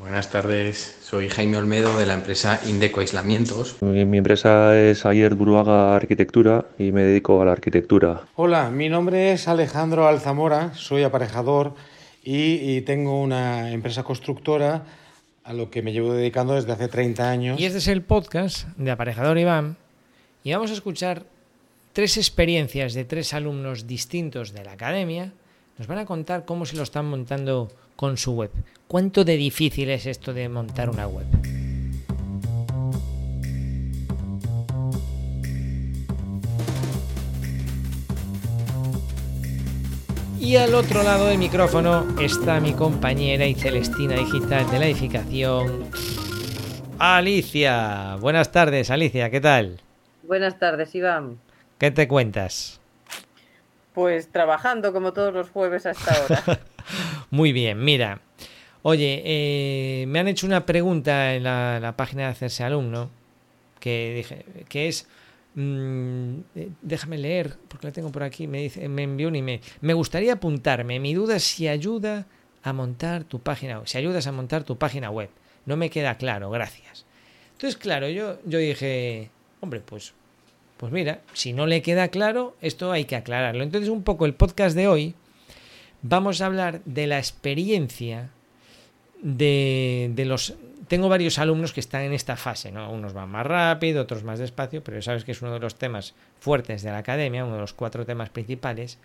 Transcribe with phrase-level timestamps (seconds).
[0.00, 3.82] Buenas tardes, soy Jaime Olmedo de la empresa Indeco Aislamientos.
[3.82, 8.22] Mi, mi empresa es Ayer Buruaga Arquitectura y me dedico a la arquitectura.
[8.34, 11.74] Hola, mi nombre es Alejandro Alzamora, soy aparejador
[12.24, 14.84] y, y tengo una empresa constructora
[15.44, 17.60] a lo que me llevo dedicando desde hace 30 años.
[17.60, 19.76] Y este es el podcast de Aparejador Iván
[20.42, 21.24] y vamos a escuchar
[21.92, 25.34] tres experiencias de tres alumnos distintos de la academia.
[25.76, 27.70] Nos van a contar cómo se lo están montando
[28.00, 28.50] con su web.
[28.88, 31.26] ¿Cuánto de difícil es esto de montar una web?
[40.40, 45.84] Y al otro lado del micrófono está mi compañera y Celestina Digital de la edificación,
[46.98, 48.16] Alicia.
[48.18, 49.78] Buenas tardes, Alicia, ¿qué tal?
[50.22, 51.38] Buenas tardes, Iván.
[51.76, 52.80] ¿Qué te cuentas?
[53.92, 56.60] Pues trabajando como todos los jueves hasta ahora.
[57.30, 58.20] Muy bien, mira.
[58.82, 63.10] Oye, eh, me han hecho una pregunta en la, página de Hacerse Alumno
[63.78, 65.06] que, dije, que es
[65.54, 68.46] Mm, eh, déjame leer, porque la tengo por aquí.
[68.46, 69.60] Me, dice, me envió un email.
[69.80, 71.00] Me gustaría apuntarme.
[71.00, 72.26] Mi duda es si ayuda
[72.62, 73.88] a montar tu página web.
[73.88, 75.30] Si ayudas a montar tu página web.
[75.66, 77.06] No me queda claro, gracias.
[77.52, 80.14] Entonces, claro, yo, yo dije, hombre, pues,
[80.78, 83.62] pues mira, si no le queda claro, esto hay que aclararlo.
[83.62, 85.14] Entonces, un poco el podcast de hoy,
[86.02, 88.30] vamos a hablar de la experiencia
[89.22, 90.54] de, de los
[90.90, 92.90] tengo varios alumnos que están en esta fase, ¿no?
[92.90, 96.14] Unos van más rápido, otros más despacio, pero sabes que es uno de los temas
[96.40, 98.98] fuertes de la academia, uno de los cuatro temas principales.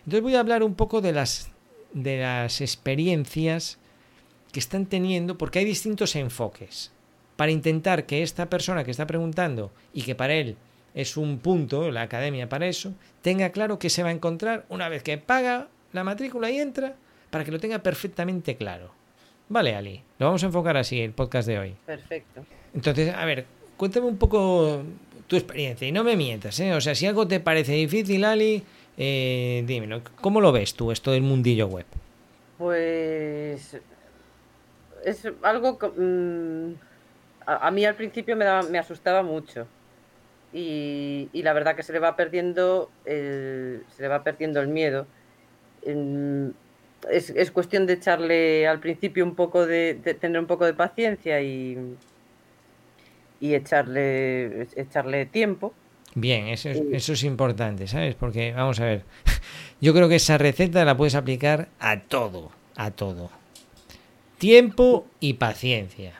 [0.00, 1.50] Entonces voy a hablar un poco de las,
[1.94, 3.78] de las experiencias
[4.52, 6.92] que están teniendo, porque hay distintos enfoques.
[7.36, 10.56] Para intentar que esta persona que está preguntando y que para él
[10.92, 14.90] es un punto, la academia para eso, tenga claro que se va a encontrar una
[14.90, 16.94] vez que paga la matrícula y entra,
[17.30, 18.90] para que lo tenga perfectamente claro.
[19.48, 21.76] Vale, Ali, lo vamos a enfocar así el podcast de hoy.
[21.86, 22.44] Perfecto.
[22.74, 24.82] Entonces, a ver, cuéntame un poco
[25.26, 26.74] tu experiencia y no me mientas, ¿eh?
[26.74, 28.62] O sea, si algo te parece difícil, Ali,
[28.96, 30.02] eh, dímelo.
[30.20, 31.86] ¿Cómo lo ves tú, esto del mundillo web?
[32.58, 33.76] Pues
[35.04, 36.74] es algo que mmm,
[37.46, 39.66] a, a, mí al principio me, daba, me asustaba mucho
[40.52, 44.68] y, y, la verdad que se le va perdiendo el, se le va perdiendo el
[44.68, 45.06] miedo.
[47.10, 50.74] Es, es, cuestión de echarle al principio un poco de, de, tener un poco de
[50.74, 51.78] paciencia y,
[53.40, 55.72] y echarle, echarle tiempo.
[56.14, 58.14] Bien, eso es, eso es importante, ¿sabes?
[58.14, 59.02] Porque, vamos a ver,
[59.80, 63.30] yo creo que esa receta la puedes aplicar a todo, a todo.
[64.38, 66.14] Tiempo y paciencia.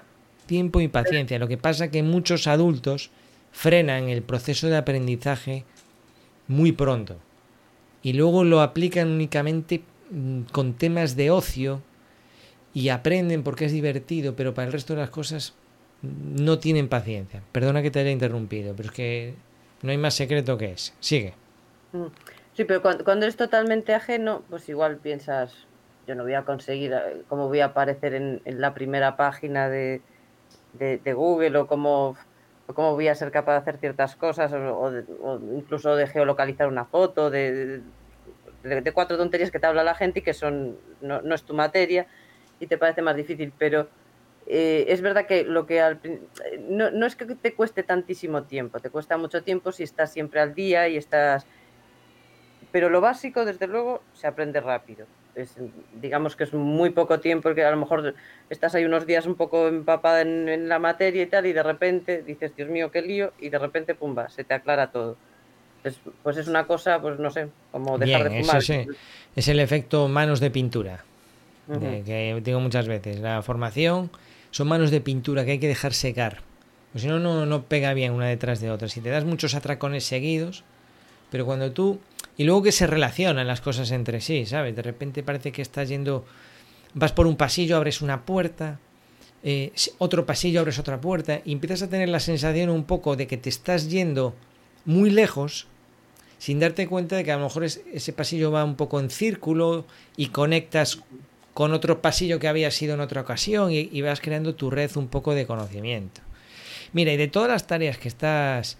[0.46, 1.38] Tiempo y paciencia.
[1.38, 3.10] Lo que pasa es que muchos adultos
[3.50, 5.64] frenan el proceso de aprendizaje
[6.46, 7.18] muy pronto
[8.06, 9.82] y luego lo aplican únicamente
[10.52, 11.82] con temas de ocio
[12.72, 15.54] y aprenden porque es divertido, pero para el resto de las cosas
[16.02, 17.42] no tienen paciencia.
[17.50, 19.34] Perdona que te haya interrumpido, pero es que
[19.82, 20.92] no hay más secreto que ese.
[21.00, 21.34] Sigue.
[22.52, 25.52] Sí, pero cuando, cuando es totalmente ajeno, pues igual piensas,
[26.06, 26.94] yo no voy a conseguir,
[27.26, 30.00] cómo voy a aparecer en, la primera página de,
[30.74, 32.16] de, de Google o cómo,
[32.74, 36.68] cómo voy a ser capaz de hacer ciertas cosas o, o, o incluso de geolocalizar
[36.68, 37.82] una foto, de,
[38.92, 42.06] cuatro tonterías que te habla la gente y que son no, no es tu materia
[42.58, 43.88] y te parece más difícil, pero
[44.46, 46.00] eh, es verdad que lo que al,
[46.68, 50.40] no, no, es que te cueste tantísimo tiempo, te cuesta mucho tiempo si estás siempre
[50.40, 51.46] al día y estás...
[52.72, 55.06] Pero lo básico, desde luego, se aprende rápido.
[55.36, 55.54] Es,
[56.00, 58.14] digamos que es muy poco tiempo, porque a lo mejor
[58.48, 61.62] estás ahí unos días un poco empapada en, en, la materia y tal, y de
[61.62, 65.16] repente dices, Dios mío, qué lío, y de repente, pumba, se te aclara todo.
[65.84, 68.62] Es, pues es una cosa, pues no sé, como dejar Bien, de fumar.
[68.62, 68.88] Es,
[69.36, 71.04] es el efecto manos de pintura,
[71.68, 72.04] uh -huh.
[72.04, 73.20] que digo muchas veces.
[73.20, 74.10] La formación
[74.50, 76.40] son manos de pintura que hay que dejar secar.
[76.92, 78.88] Pues si no, no, no pega bien una detrás de otra.
[78.88, 80.64] Si te das muchos atracones seguidos,
[81.30, 82.00] pero cuando tú...
[82.36, 84.76] Y luego que se relacionan las cosas entre sí, ¿sabes?
[84.76, 86.24] De repente parece que estás yendo...
[86.94, 88.78] Vas por un pasillo, abres una puerta,
[89.42, 93.26] eh, otro pasillo, abres otra puerta, y empiezas a tener la sensación un poco de
[93.26, 94.34] que te estás yendo
[94.84, 95.66] muy lejos
[96.38, 99.10] sin darte cuenta de que a lo mejor es, ese pasillo va un poco en
[99.10, 101.02] círculo y conectas
[101.54, 104.90] con otro pasillo que había sido en otra ocasión y, y, vas creando tu red
[104.96, 106.20] un poco de conocimiento.
[106.92, 108.76] Mira, y de todas las tareas que estás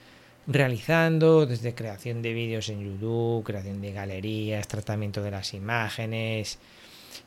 [0.47, 6.59] realizando, desde creación de vídeos en YouTube, creación de galerías, tratamiento de las imágenes,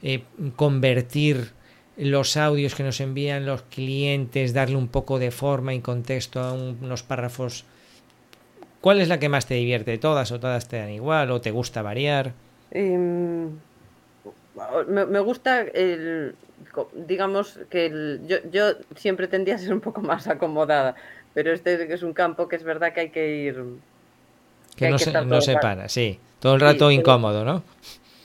[0.02, 0.24] eh,
[0.56, 1.52] convertir
[1.98, 6.54] los audios que nos envían los clientes, darle un poco de forma y contexto a
[6.54, 7.66] un, unos párrafos
[8.82, 9.98] ¿Cuál es la que más te divierte?
[9.98, 12.34] ¿Todas o todas te dan igual o te gusta variar?
[12.72, 12.98] Eh,
[14.88, 16.36] me, me, gusta el,
[16.94, 20.96] digamos que yo, yo siempre tendía a ser un poco más acomodada,
[21.34, 23.64] pero este es un campo que es verdad que hay que ir...
[24.76, 26.20] Que, no, se, no se para, sí.
[26.40, 27.64] Todo el rato incómodo, ¿no?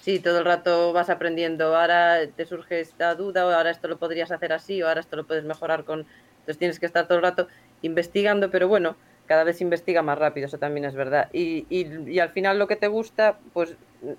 [0.03, 1.77] Sí, todo el rato vas aprendiendo.
[1.77, 5.17] Ahora te surge esta duda, o ahora esto lo podrías hacer así, o ahora esto
[5.17, 6.01] lo puedes mejorar con...
[6.41, 7.49] Entonces tienes que estar todo el rato
[7.83, 8.97] investigando, pero bueno,
[9.27, 11.29] cada vez se investiga más rápido, eso también es verdad.
[11.33, 13.75] Y, y, y al final lo que te gusta, pues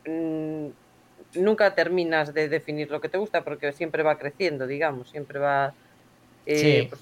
[0.07, 0.67] mmm,
[1.35, 5.73] nunca terminas de definir lo que te gusta porque siempre va creciendo, digamos, siempre va...
[6.47, 6.87] Eh, Sí.
[6.89, 7.01] pues,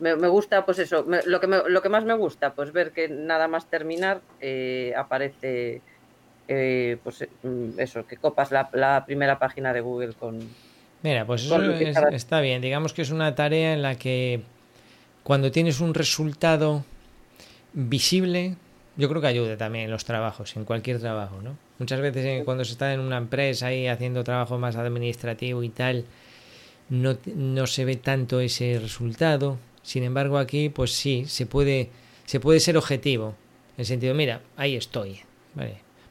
[0.00, 2.72] me, me gusta, pues eso, me- lo, que me- lo que más me gusta, pues
[2.72, 5.82] ver que nada más terminar eh, aparece,
[6.48, 10.38] eh, pues mm, eso, que copas la, la primera página de Google con...
[11.02, 12.60] Mira, pues eso Con es- está bien.
[12.60, 14.42] Digamos que es una tarea en la que
[15.24, 16.84] cuando tienes un resultado
[17.72, 18.56] visible,
[18.96, 21.56] yo creo que ayuda también en los trabajos, en cualquier trabajo, ¿no?
[21.78, 26.04] Muchas veces cuando se está en una empresa ahí haciendo trabajo más administrativo y tal,
[26.90, 29.56] no, no se ve tanto ese resultado.
[29.82, 31.90] Sin embargo, aquí, pues sí, se puede,
[32.26, 33.34] se puede ser objetivo.
[33.76, 35.20] En el sentido, mira, ahí estoy.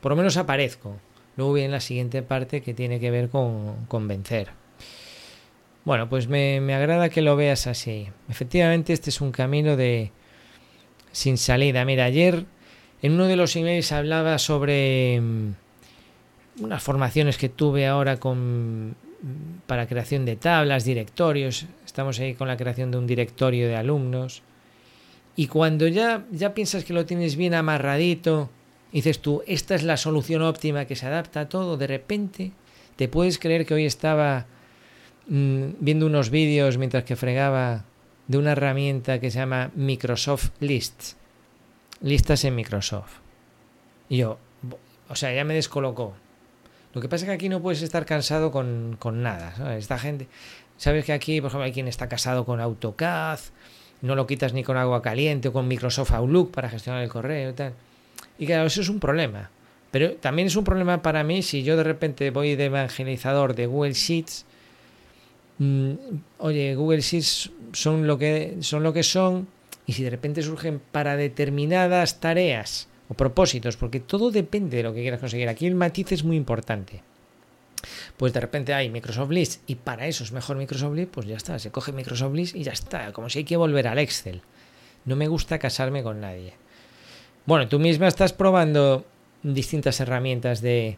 [0.02, 0.98] Por lo menos aparezco.
[1.38, 4.50] Luego viene la siguiente parte que tiene que ver con, con vencer.
[5.86, 8.08] Bueno, pues me, me agrada que lo veas así.
[8.30, 10.12] Efectivamente, este es un camino de
[11.12, 11.86] sin salida.
[11.86, 12.46] Mira, ayer
[13.02, 15.54] en uno de los emails hablaba sobre mm,
[16.62, 18.96] unas formaciones que tuve ahora con
[19.68, 21.66] para creación de tablas, directorios.
[21.86, 24.42] Estamos ahí con la creación de un directorio de alumnos.
[25.36, 28.50] Y cuando ya, ya piensas que lo tienes bien amarradito,
[28.92, 32.52] dices tú, esta es la solución óptima que se adapta a todo, de repente
[32.96, 34.46] te puedes creer que hoy estaba
[35.28, 37.86] mm, viendo unos vídeos mientras que fregaba
[38.28, 41.16] de una herramienta que se llama Microsoft Lists.
[42.02, 43.20] Listas en Microsoft.
[44.10, 44.38] Y yo,
[45.08, 46.14] o sea, ya me descolocó.
[46.94, 49.56] Lo que pasa es que aquí no puedes estar cansado con, con nada.
[49.56, 49.80] ¿sabes?
[49.80, 50.28] Esta gente,
[50.78, 53.40] sabes que aquí, por ejemplo, hay quien está casado con AutoCAD,
[54.02, 57.52] no lo quitas ni con agua caliente o con Microsoft Outlook para gestionar el correo
[57.52, 57.74] y tal.
[58.38, 59.50] Y claro, eso es un problema.
[59.92, 63.66] Pero también es un problema para mí si yo de repente voy de evangelizador de
[63.66, 64.46] Google Sheets.
[65.58, 65.92] mm,
[66.38, 69.48] oye, Google Sheets son lo que son lo que son
[69.86, 74.94] y si de repente surgen para determinadas tareas o propósitos, porque todo depende de lo
[74.94, 75.50] que quieras conseguir.
[75.50, 77.02] Aquí el matiz es muy importante.
[78.18, 81.38] Pues de repente hay Microsoft List y para eso es mejor Microsoft List, pues ya
[81.38, 84.42] está, se coge Microsoft List y ya está, como si hay que volver al Excel.
[85.06, 86.54] No me gusta casarme con nadie.
[87.46, 89.06] Bueno, tú misma estás probando
[89.42, 90.98] distintas herramientas de,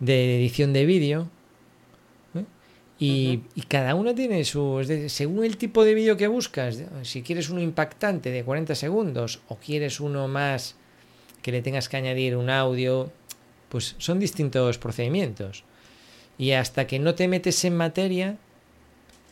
[0.00, 1.28] de edición de vídeo.
[2.34, 2.44] ¿eh?
[2.98, 4.82] Y, y cada una tiene su.
[4.84, 9.40] decir, según el tipo de vídeo que buscas, si quieres uno impactante de 40 segundos
[9.48, 10.76] o quieres uno más
[11.44, 13.12] que le tengas que añadir un audio,
[13.68, 15.62] pues son distintos procedimientos.
[16.38, 18.36] Y hasta que no te metes en materia,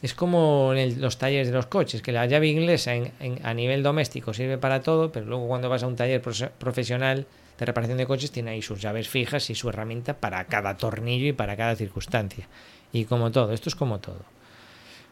[0.03, 3.12] es como en los talleres de los coches, que la llave inglesa en-
[3.43, 7.26] a nivel doméstico sirve para todo, pero luego cuando vas a un taller profesional
[7.59, 11.29] de reparación de coches tiene ahí sus llaves fijas y su herramienta para cada tornillo
[11.29, 12.47] y para cada circunstancia.
[12.93, 14.20] Y como todo, esto es como todo.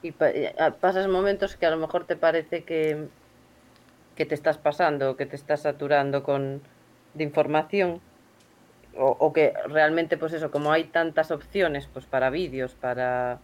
[0.03, 0.13] Y,
[0.59, 3.07] ah, pasas momentos que a lo mejor te parece que,
[4.17, 6.61] que te estás pasando, que te estás saturando con,
[7.15, 8.01] de información,
[8.97, 13.41] o, o que realmente, pues eso, como hay tantas opciones, pues para vídeos, para,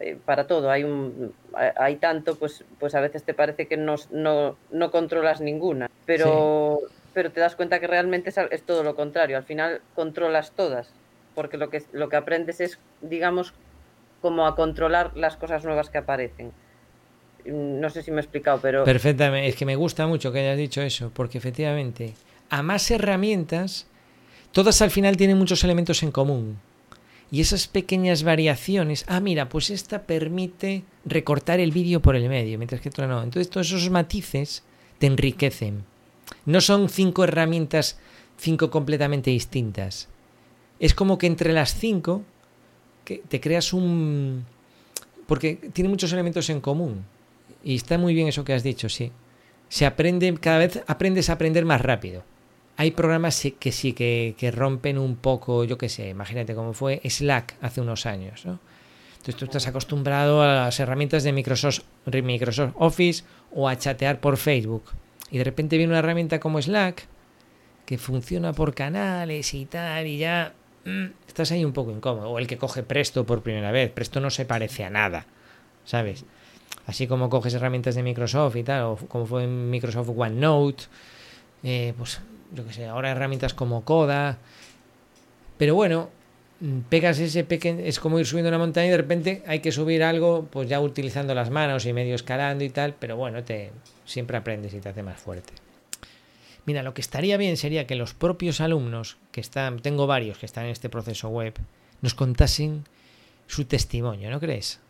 [0.00, 3.76] eh, para todo, hay, un, hay- hay tanto, pues, pues a veces te parece que
[3.76, 6.80] no, no, no controlas ninguna, pero,
[7.12, 10.94] pero te das cuenta que realmente es, es todo lo contrario, al final controlas todas,
[11.34, 13.54] porque lo que, lo que aprendes es, digamos,
[14.20, 16.52] como a controlar las cosas nuevas que aparecen.
[17.44, 20.40] Mm, No sé si me he explicado, pero Perfectamente, es que me gusta mucho que
[20.40, 22.14] hayas dicho eso, porque efectivamente,
[22.50, 23.86] a más herramientas,
[24.52, 26.58] todas al final tienen muchos elementos en común.
[27.30, 32.56] Y esas pequeñas variaciones, ah, mira, pues esta permite recortar el vídeo por el medio,
[32.56, 33.22] mientras que otra no.
[33.22, 34.62] Entonces todos esos matices
[34.98, 35.84] te enriquecen.
[36.44, 37.98] No son cinco herramientas,
[38.38, 40.08] cinco completamente distintas.
[40.78, 42.22] Es como que entre las cinco
[43.04, 44.44] que te creas un...
[45.26, 47.04] Porque tiene muchos elementos en común.
[47.64, 49.10] Y está muy bien eso que has dicho, sí.
[49.68, 52.22] Se aprende, cada vez aprendes a aprender más rápido.
[52.76, 57.00] Hay programas que sí, que, que rompen un poco, yo qué sé, imagínate cómo fue
[57.08, 58.58] Slack hace unos años, ¿no?
[59.26, 64.36] Entonces tú estás acostumbrado a las herramientas de Microsoft, Microsoft Office o a chatear por
[64.36, 64.84] Facebook.
[65.32, 67.08] Y de repente viene una herramienta como Slack
[67.86, 70.52] que funciona por canales y tal, y ya
[70.84, 72.30] mm, estás ahí un poco incómodo.
[72.30, 73.90] O el que coge Presto por primera vez.
[73.90, 75.26] Presto no se parece a nada,
[75.84, 76.24] ¿sabes?
[76.86, 80.84] Así como coges herramientas de Microsoft y tal, o como fue en Microsoft OneNote,
[81.64, 82.20] eh, pues
[82.56, 84.38] yo que sé, ahora herramientas como Coda.
[85.58, 86.08] Pero bueno,
[86.60, 89.72] mm, pegas ese pequeño, es como ir subiendo una montaña y de repente hay que
[89.72, 93.70] subir algo, pues ya utilizando las manos y medio escalando y tal, pero bueno, te
[94.04, 95.52] siempre aprendes y te hace más fuerte.
[96.64, 100.46] Mira, lo que estaría bien sería que los propios alumnos, que están, tengo varios que
[100.46, 101.54] están en este proceso web,
[102.02, 102.84] nos contasen
[103.46, 104.80] su testimonio, ¿no crees?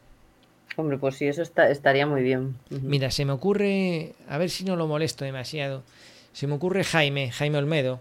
[0.76, 2.56] Hombre, pues sí, eso está, estaría muy bien.
[2.70, 5.82] Mira, se me ocurre, a ver si no lo molesto demasiado,
[6.36, 7.98] se me ocurre Jaime, Jaime Olmedo,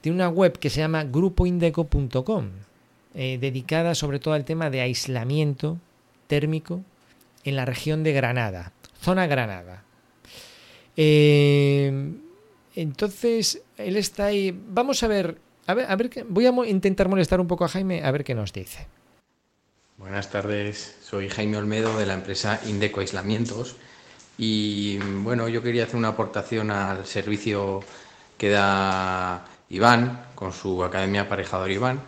[0.00, 2.48] tiene una web que se llama grupoindeco.com,
[3.14, 5.76] eh, dedicada sobre todo al tema de aislamiento
[6.26, 6.80] térmico
[7.44, 9.84] en la región de Granada, zona Granada.
[10.96, 12.14] Eh,
[12.76, 14.58] entonces, él está ahí.
[14.68, 15.36] Vamos a ver,
[15.66, 18.34] a ver, a ver, voy a intentar molestar un poco a Jaime a ver qué
[18.34, 18.86] nos dice.
[19.98, 23.76] Buenas tardes, soy Jaime Olmedo de la empresa Indeco Aislamientos
[24.42, 27.80] y bueno, yo quería hacer una aportación al servicio
[28.38, 32.00] que da Iván con su Academia Aparejador Iván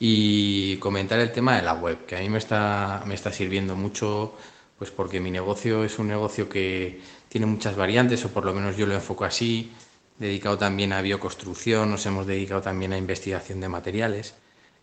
[0.00, 3.76] y comentar el tema de la web, que a mí me está, me está sirviendo
[3.76, 4.32] mucho
[4.78, 8.78] pues porque mi negocio es un negocio que tiene muchas variantes o por lo menos
[8.78, 9.70] yo lo enfoco así,
[10.18, 14.32] dedicado también a bioconstrucción, nos hemos dedicado también a investigación de materiales.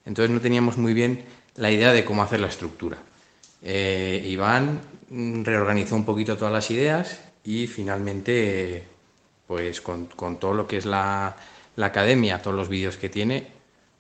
[0.06, 3.00] Entonces no teníamos muy bien la idea de cómo hacer la estructura.
[3.64, 4.80] Eh, Iván
[5.14, 8.84] reorganizó un poquito todas las ideas y finalmente,
[9.48, 10.08] pues con,
[10.40, 11.36] todo lo que es la,
[11.78, 13.48] academia, todos los vídeos que tiene,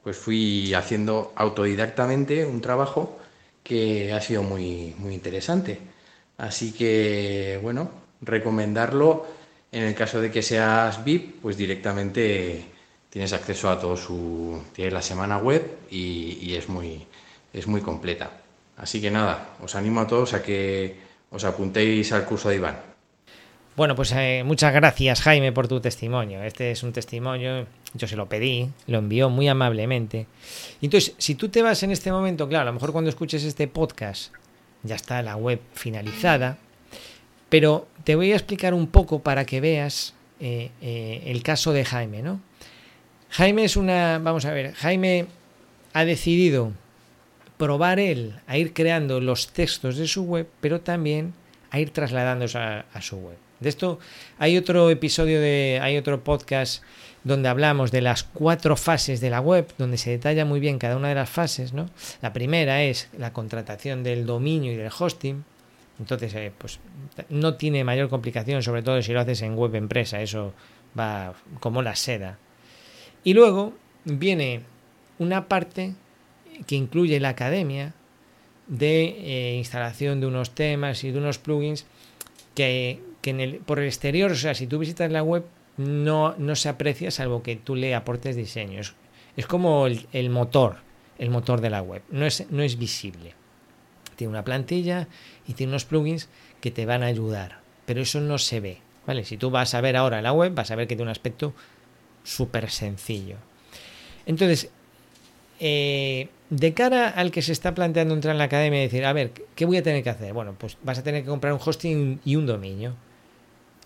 [0.03, 3.19] pues fui haciendo autodidactamente un trabajo
[3.63, 5.79] que ha sido muy, muy interesante.
[6.37, 7.89] Así que, bueno,
[8.21, 9.25] recomendarlo
[9.71, 12.65] en el caso de que seas VIP, pues directamente
[13.09, 14.61] tienes acceso a todo su...
[14.73, 17.05] Tienes la semana web y es muy,
[17.53, 18.42] es muy completa.
[18.77, 20.97] Así que nada, os animo a todos a que
[21.29, 22.93] os apuntéis al curso de Iván.
[23.75, 26.43] Bueno, pues eh, muchas gracias Jaime por tu testimonio.
[26.43, 30.27] Este es un testimonio, yo se lo pedí, lo envió muy amablemente.
[30.81, 33.67] Entonces, si tú te vas en este momento, claro, a lo mejor cuando escuches este
[33.67, 34.31] podcast
[34.83, 36.57] ya está la web finalizada,
[37.49, 41.85] pero te voy a explicar un poco para que veas eh, eh, el caso de
[41.85, 42.41] Jaime, ¿no?
[43.29, 45.25] Jaime es una, vamos a ver, Jaime
[45.93, 46.73] ha decidido
[47.57, 51.33] probar él a ir creando los textos de su web, pero también
[51.71, 53.37] a ir trasladándose a, su web.
[53.59, 53.99] De esto
[54.37, 56.83] hay otro episodio de, hay otro podcast
[57.23, 60.97] donde hablamos de las cuatro fases de la web, donde se detalla muy bien cada
[60.97, 61.89] una de las fases, ¿no?
[62.21, 65.43] La primera es la contratación del dominio y del hosting.
[65.99, 66.79] Entonces, eh, pues
[67.29, 70.53] no tiene mayor complicación, sobre todo si lo haces en web empresa, eso
[70.99, 72.37] va como la seda.
[73.23, 74.63] Y luego viene
[75.17, 75.93] una parte
[76.65, 77.93] que incluye la academia
[78.67, 81.85] de eh, instalación de unos temas y de unos plugins
[82.55, 85.43] que, el, por el exterior, o sea, si tú visitas la web,
[85.77, 88.95] no, no se aprecia salvo que tú le aportes diseños.
[89.35, 90.77] Es como el, motor,
[91.17, 93.33] el motor de la web, no es, no es visible.
[94.15, 95.07] Tiene una plantilla
[95.47, 96.29] y tiene unos plugins
[96.61, 98.77] que te van a ayudar, pero eso no se ve.
[99.07, 99.25] ¿vale?
[99.25, 101.53] Si tú vas a ver ahora la web, vas a ver que tiene un aspecto
[102.23, 103.37] súper sencillo.
[104.25, 104.69] Entonces,
[105.59, 109.13] eh, de cara al que se está planteando entrar en la academia y decir, a
[109.13, 110.33] ver, ¿qué voy a tener que hacer?
[110.33, 112.95] Bueno, pues vas a tener que comprar un hosting y un dominio.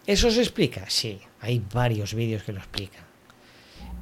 [0.05, 0.83] ¿Eso se explica?
[0.89, 3.05] Sí, hay varios vídeos que lo explican.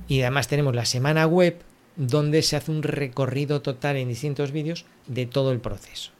[0.07, 1.59] Y además tenemos la semana web
[1.95, 6.11] donde se hace un recorrido total en distintos vídeos de todo el proceso.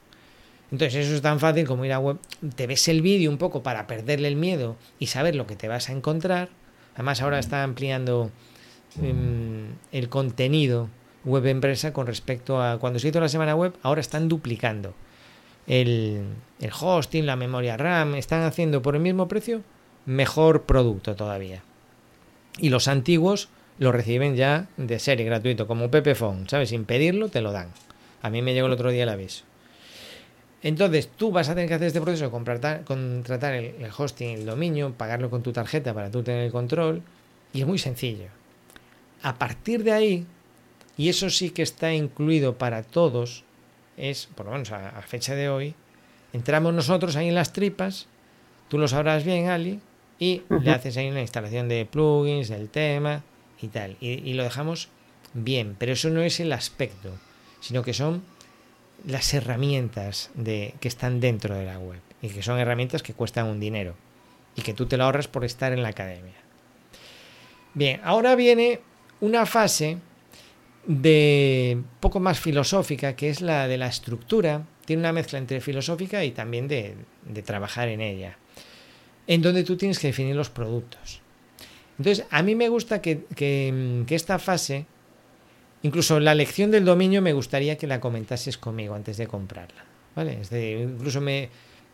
[0.71, 2.17] Entonces eso es tan fácil como ir a web,
[2.55, 5.67] te ves el vídeo un poco para perderle el miedo y saber lo que te
[5.67, 6.49] vas a encontrar.
[6.93, 8.31] Además ahora está ampliando
[9.01, 10.89] em, el contenido
[11.25, 14.93] web empresa con respecto a cuando se hizo la semana web, ahora están duplicando
[15.67, 16.25] el,
[16.79, 19.61] hosting, la memoria RAM, están haciendo por el mismo precio
[20.05, 21.63] mejor producto todavía.
[22.57, 26.69] Y los antiguos lo reciben ya de serie gratuito, como Pepephone, ¿sabes?
[26.69, 27.69] Sin pedirlo te lo dan.
[28.21, 29.43] A mí me llegó el otro día el aviso.
[30.61, 34.45] Entonces tú vas a tener que hacer este proceso, contratar, contratar el, el hosting, el
[34.45, 37.01] dominio, pagarlo con tu tarjeta para tú tener el control.
[37.53, 38.27] Y es muy sencillo.
[39.21, 40.25] A partir de ahí,
[40.97, 43.43] y eso sí que está incluido para todos,
[43.97, 45.75] es, por lo menos a, fecha de hoy,
[46.33, 48.07] entramos nosotros ahí en las tripas,
[48.69, 49.79] tú lo sabrás bien, Ali,
[50.19, 53.23] y le haces ahí una instalación de plugins, del tema
[53.61, 54.89] y tal, y, lo dejamos
[55.33, 57.09] bien, pero eso no es el aspecto,
[57.59, 58.23] sino que son
[59.05, 63.47] las herramientas de, que están dentro de la web, y que son herramientas que cuestan
[63.47, 63.95] un dinero,
[64.55, 66.33] y que tú te lo ahorras por estar en la academia.
[67.73, 68.79] Bien, ahora viene
[69.19, 69.97] una fase
[70.87, 74.65] de poco más filosófica, que es la de la estructura.
[74.85, 76.95] Tiene una mezcla entre filosófica y también de,
[77.43, 78.37] trabajar en ella,
[79.27, 81.21] en donde tú tienes que definir los productos.
[81.97, 84.85] Entonces, a mí me gusta que, esta fase
[85.81, 89.85] incluso la elección del dominio me gustaría que la comentases conmigo antes de comprarla.
[90.15, 90.39] ¿Vale?
[90.41, 91.49] Es de, incluso me.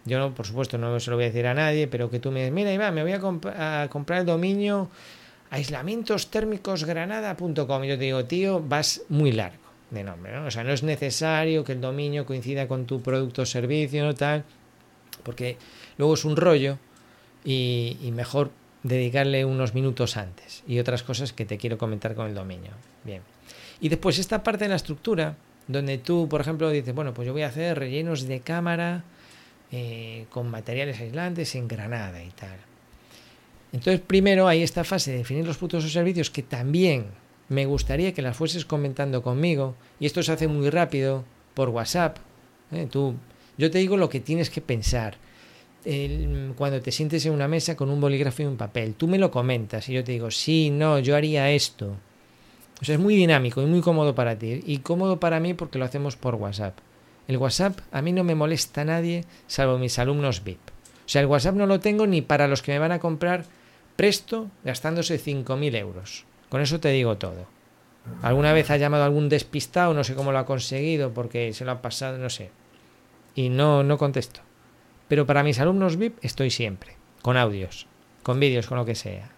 [0.06, 2.40] Yo, por supuesto, no se lo voy a decir a nadie, pero que tú me
[2.40, 4.90] digas, mira, Iván, me voy a, comp a comprar el dominio
[5.52, 7.84] aislamientostérmicosgranada.com.
[7.84, 10.46] Y yo te digo, tío, vas muy largo de nombre, ¿no?
[10.46, 14.16] O sea, no es necesario que el dominio coincida con tu producto o servicio, ¿no?
[14.16, 14.44] tal,
[15.24, 15.58] porque
[15.98, 16.78] luego es un rollo
[17.44, 18.52] y, y, mejor
[18.84, 22.72] dedicarle unos minutos antes y otras cosas que te quiero comentar con el dominio.
[23.04, 23.22] Bien.
[23.82, 25.36] Y después esta parte de la estructura,
[25.68, 29.04] donde tú, por ejemplo, dices, bueno, pues yo voy a hacer rellenos de cámara
[29.72, 32.58] eh, con materiales aislantes en granada y tal.
[33.74, 37.06] Entonces, primero hay esta fase de definir los puntos o servicios que también
[37.48, 39.76] me gustaría que las fueses comentando conmigo.
[40.00, 41.24] Y esto se hace muy rápido
[41.54, 42.18] por WhatsApp.
[42.72, 42.88] ¿eh?
[42.90, 43.16] Tú,
[43.58, 45.18] yo te digo lo que tienes que pensar.
[46.56, 49.32] Cuando te sientes en una mesa con un bolígrafo y un papel, tú me lo
[49.32, 51.96] comentas y yo te digo, sí, no, yo haría esto.
[52.82, 54.62] O sea, es muy dinámico y muy cómodo para ti.
[54.66, 56.78] Y cómodo para mí porque lo hacemos por WhatsApp.
[57.28, 60.60] El WhatsApp a mí no me molesta nadie salvo mis alumnos VIP.
[61.06, 63.46] O sea, el WhatsApp no lo tengo ni para los que me van a comprar
[64.02, 66.26] presto gastándose 5.000 euros.
[66.50, 67.46] Con eso te digo todo.
[68.24, 71.72] Alguna vez ha llamado algún despistado, no sé cómo lo ha conseguido porque se lo
[71.72, 72.50] ha pasado, no sé.
[73.36, 74.42] Y no, no contesto.
[75.08, 77.86] Pero para mis alumnos VIP estoy siempre, con audios,
[78.24, 79.30] con vídeos, con lo que sea.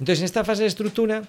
[0.00, 1.24] Entonces, en esta fase de estructura,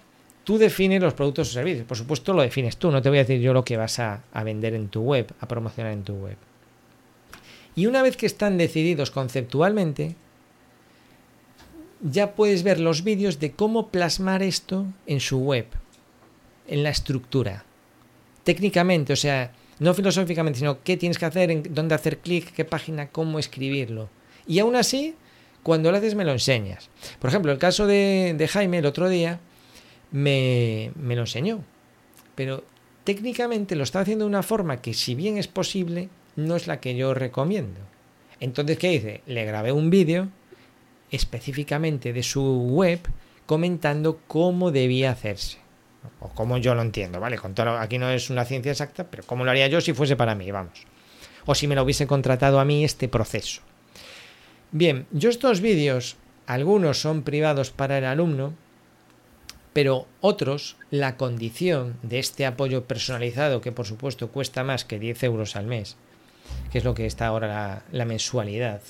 [0.45, 1.85] tú defines los productos o servicios.
[1.85, 2.91] Por supuesto, lo defines tú.
[2.91, 5.33] No te voy a decir yo lo que vas a, a, vender en tu web,
[5.41, 6.37] a promocionar en tu web.
[7.75, 10.15] Y una vez que están decididos conceptualmente,
[12.03, 15.65] ya puedes ver los vídeos de cómo plasmar esto en su web,
[16.67, 17.63] en la estructura.
[18.43, 22.65] Técnicamente, o sea, no filosóficamente, sino qué tienes que hacer, en dónde hacer clic, qué
[22.65, 24.09] página, cómo escribirlo.
[24.45, 25.15] Y aún así,
[25.63, 26.89] cuando lo haces me lo enseñas.
[27.19, 29.39] Por ejemplo, el caso de, Jaime el otro día,
[30.11, 31.63] me, me, lo enseñó.
[32.35, 32.65] Pero
[33.05, 36.81] técnicamente lo está haciendo de una forma que si bien es posible, no es la
[36.81, 37.79] que yo recomiendo.
[38.41, 39.21] Entonces, ¿qué hice?
[39.25, 40.27] Le grabé un vídeo
[41.13, 42.99] específicamente de su web
[43.45, 45.59] comentando cómo debía hacerse.
[46.19, 47.37] O cómo yo lo entiendo, ¿vale?
[47.37, 50.15] Con todo, aquí no es una ciencia exacta, pero cómo lo haría yo si fuese
[50.15, 50.85] para mí, vamos.
[51.45, 53.61] O si me lo hubiese contratado a mí este proceso.
[54.71, 58.55] Bien, yo estos vídeos, algunos son privados para el alumno,
[59.71, 65.23] pero otros, la condición de este apoyo personalizado, que por supuesto cuesta más que 10
[65.23, 65.95] euros al mes,
[66.71, 68.81] que es lo que está ahora la, la mensualidad,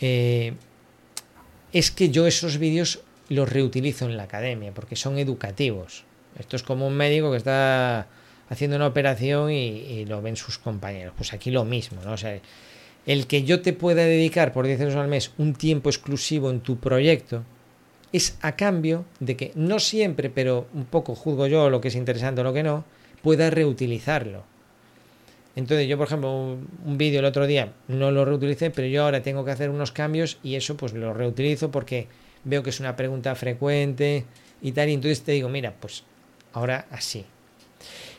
[0.00, 0.54] eh,
[1.74, 6.04] es que yo esos vídeos los reutilizo en la academia, porque son educativos.
[6.38, 8.06] Esto es como un médico que está
[8.48, 11.14] haciendo una operación y, lo ven sus compañeros.
[11.16, 12.12] Pues aquí lo mismo, ¿no?
[12.12, 12.38] O sea,
[13.06, 16.60] el que yo te pueda dedicar por 10 euros al mes un tiempo exclusivo en
[16.60, 17.42] tu proyecto,
[18.12, 21.96] es a cambio de que no siempre, pero un poco juzgo yo lo que es
[21.96, 22.84] interesante o lo que no,
[23.20, 24.44] pueda reutilizarlo.
[25.56, 29.22] Entonces yo, por ejemplo, un, vídeo el otro día no lo reutilicé, pero yo ahora
[29.22, 32.08] tengo que hacer unos cambios y eso pues lo reutilizo porque
[32.42, 34.24] veo que es una pregunta frecuente
[34.60, 36.04] y tal, y entonces te digo, mira, pues
[36.52, 37.24] ahora así.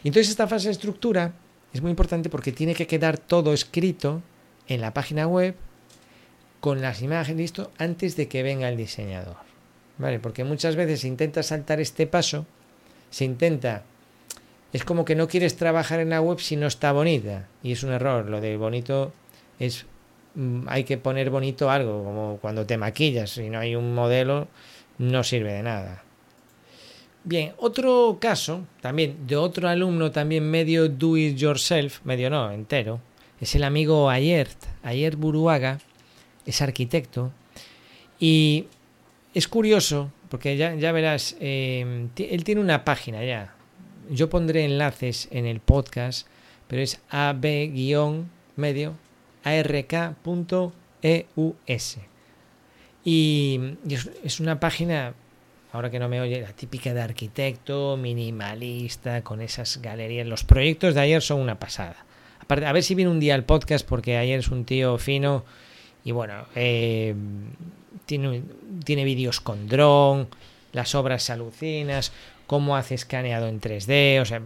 [0.04, 1.34] Entonces esta fase de estructura
[1.74, 4.22] es muy importante porque tiene que quedar todo escrito
[4.68, 5.56] en la página web
[6.62, 9.38] con las imágenes listo antes de que venga el diseñador.
[9.98, 10.20] ¿Vale?
[10.20, 12.46] Porque muchas veces se intenta saltar este paso,
[13.10, 13.84] se intenta
[14.76, 17.48] es como que no quieres trabajar en la web si no está bonita.
[17.64, 18.30] Y es un error.
[18.30, 19.14] Lo de bonito
[19.58, 19.86] es.
[20.68, 23.30] Hay que poner bonito algo, como cuando te maquillas.
[23.30, 24.50] Si no hay un modelo,
[24.98, 26.04] no sirve de nada.
[27.24, 33.00] Bien, otro caso, también de otro alumno, también medio do it yourself, medio no, entero,
[33.40, 35.80] es el amigo Ayert, Ayert Buruaga,
[36.46, 37.32] es arquitecto.
[38.20, 38.66] Y
[39.34, 43.55] es curioso, porque ya, ya verás, eh, él tiene una página ya,
[44.10, 46.28] yo pondré enlaces en el podcast,
[46.68, 48.96] pero es ab-medio
[49.44, 50.68] ark.eus.
[53.04, 53.60] Y,
[54.24, 55.14] es, una página,
[55.72, 60.26] ahora que no me oye, la típica de arquitecto, minimalista, con esas galerías.
[60.26, 62.06] Los proyectos de ayer son una pasada.
[62.48, 65.46] A ver si viene un día el podcast, porque ayer es un tío fino
[66.04, 67.16] y bueno, eh,
[68.06, 68.44] tiene,
[68.84, 70.28] tiene vídeos con dron,
[70.72, 72.12] las obras alucinas,
[72.48, 74.42] cómo hace escaneado en 3D, o sea,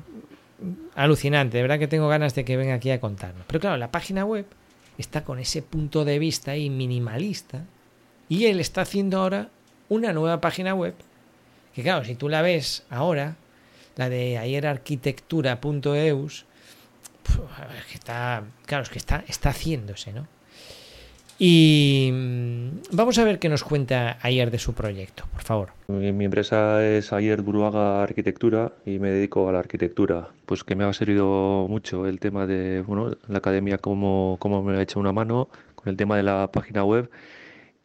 [0.95, 3.45] alucinante, de verdad que tengo ganas de que venga aquí a contarnos.
[3.47, 4.45] Pero claro, la página web
[4.97, 7.65] está con ese punto de vista ahí minimalista
[8.27, 9.49] y él está haciendo ahora
[9.87, 10.93] una nueva página web
[11.73, 13.35] que claro, si tú la ves ahora,
[13.95, 16.45] la de ayerarquitectura.eus,
[17.89, 20.27] que está, claro, es que está, está haciéndose, ¿no?
[21.41, 25.69] Y mm, vamos a ver qué nos cuenta Ayer de su proyecto, por favor.
[25.87, 30.27] Mi, empresa es Ayer Buruaga Arquitectura y me dedico a la arquitectura.
[30.45, 34.77] Pues que me ha servido mucho el tema de bueno, la academia, cómo, cómo me
[34.77, 37.09] ha hecho una mano con el tema de la página web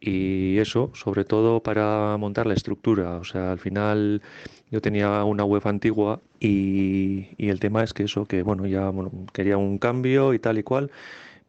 [0.01, 3.15] y eso, sobre todo para montar la estructura.
[3.15, 4.21] O sea, al final
[4.69, 8.89] yo tenía una web antigua y, y el tema es que eso, que bueno, ya
[8.89, 10.91] bueno, quería un cambio y tal y cual.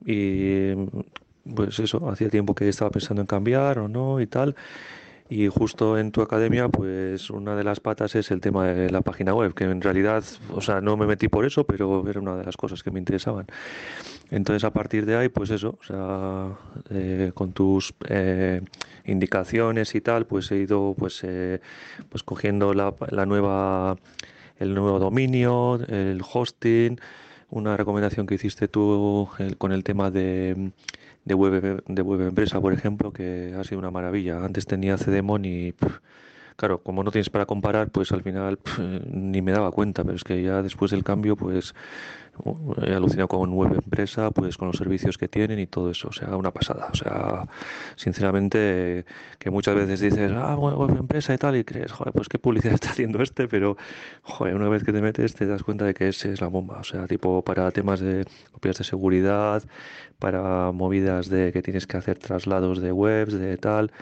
[0.05, 0.73] Y
[1.55, 4.55] pues eso, hacía tiempo que estaba pensando en cambiar o no y tal.
[5.29, 9.01] Y justo en tu academia, pues una de las patas es el tema de la
[9.01, 12.37] página web, que en realidad, o sea, no me metí por eso, pero era una
[12.37, 13.47] de las cosas que me interesaban.
[14.31, 16.57] Entonces, a partir de ahí, pues eso, o sea,
[16.91, 18.61] eh, con tus eh,
[19.05, 21.61] indicaciones y tal, pues he ido, pues, eh,
[22.09, 23.97] pues cogiendo la, la nueva,
[24.59, 27.01] el nuevo dominio, el hosting,
[27.51, 30.71] una recomendación que hiciste tú el- con el tema de
[31.27, 34.43] de web, de web empresa, por ejemplo, que ha sido una maravilla.
[34.45, 35.75] Antes tenía CDMON y,
[36.57, 38.59] claro, como no tienes para comparar, pues al final
[39.11, 41.75] ni me daba cuenta, pero es que ya después del cambio, pues
[42.83, 46.13] he alucinado con web empresa, pues con los servicios que tienen y todo eso, o
[46.13, 46.89] sea, una pasada.
[46.93, 47.47] O sea,
[47.97, 49.05] sinceramente,
[49.39, 52.75] que muchas veces dices, ah, web empresa y tal, y crees, joder, pues qué publicidad
[52.75, 53.77] está haciendo este, pero,
[54.23, 56.79] joder, una vez que te metes te das cuenta de que ese es la bomba.
[56.79, 59.63] O sea, tipo para temas de copias de seguridad,
[60.19, 63.93] para movidas de que tienes que hacer traslados de webs, de tal,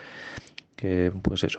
[0.76, 1.58] que pues eso.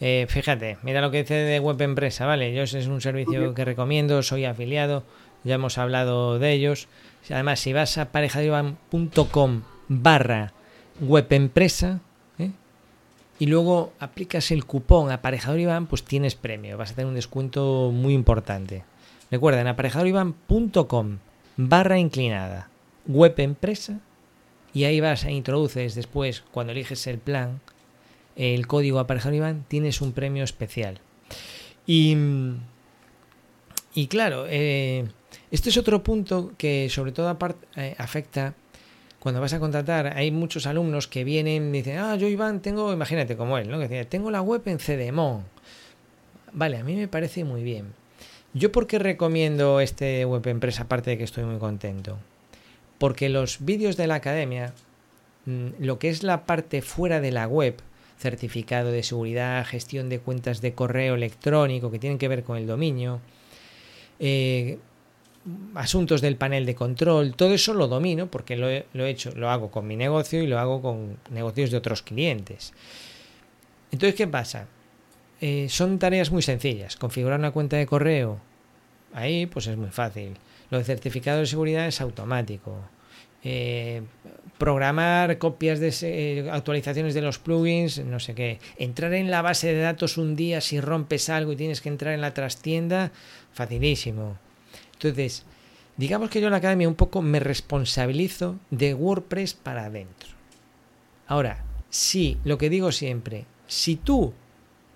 [0.00, 2.54] Eh, fíjate, mira lo que dice de Web Empresa, ¿vale?
[2.54, 5.04] Yo es un servicio que recomiendo, soy afiliado,
[5.44, 6.88] ya hemos hablado de ellos.
[7.30, 10.52] Además, si vas a parejadoiván.com barra
[11.00, 12.00] webempresa
[12.38, 12.50] ¿eh?
[13.38, 17.90] y luego aplicas el cupón aparejador Iván, pues tienes premio, vas a tener un descuento
[17.92, 18.84] muy importante.
[19.30, 21.18] Recuerda, en aparejadoriván.com
[21.56, 22.68] barra inclinada
[23.06, 24.00] webempresa
[24.72, 27.60] y ahí vas a introduces después, cuando eliges el plan,
[28.40, 31.00] el código aparejador Iván, tienes un premio especial.
[31.86, 32.16] Y,
[33.94, 35.06] y claro, eh,
[35.50, 37.36] este es otro punto que sobre todo
[37.76, 38.54] eh, afecta
[39.18, 40.16] cuando vas a contratar.
[40.16, 43.76] Hay muchos alumnos que vienen y dicen, ah, yo Iván tengo, imagínate como él, ¿no?
[43.78, 45.44] Que decía, tengo la web en CDMON.
[46.52, 47.92] Vale, a mí me parece muy bien.
[48.54, 52.18] ¿Yo por qué recomiendo este web empresa aparte de que estoy muy contento?
[52.98, 54.72] Porque los vídeos de la academia,
[55.46, 57.76] mm, lo que es la parte fuera de la web,
[58.20, 62.66] certificado de seguridad, gestión de cuentas de correo electrónico que tienen que ver con el
[62.66, 63.20] dominio,
[64.18, 64.78] eh,
[65.74, 69.70] asuntos del panel de control, todo eso lo domino porque lo he, hecho, lo hago
[69.70, 72.74] con mi negocio y lo hago con negocios de otros clientes.
[73.90, 74.66] Entonces, ¿qué pasa?
[75.40, 76.96] Eh, son tareas muy sencillas.
[76.96, 78.38] Configurar una cuenta de correo,
[79.14, 80.34] ahí pues es muy fácil.
[80.70, 82.76] Lo de certificado de seguridad es automático.
[83.42, 84.02] Eh,
[84.60, 88.60] programar copias de eh, actualizaciones de los plugins, no sé qué.
[88.76, 92.12] Entrar en la base de datos un día si rompes algo y tienes que entrar
[92.12, 93.10] en la trastienda,
[93.52, 94.36] facilísimo.
[94.92, 95.46] Entonces,
[95.96, 100.28] digamos que yo en la academia un poco me responsabilizo de WordPress para adentro.
[101.26, 104.34] Ahora, sí, lo que digo siempre, si tú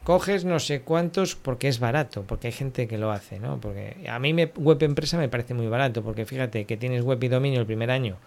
[0.05, 3.59] coges no sé cuántos porque es barato, porque hay gente que lo hace, ¿no?
[3.63, 7.25] Porque a mí me, web empresa me parece muy barato, porque fíjate que tienes web
[7.25, 8.19] y dominio el primer año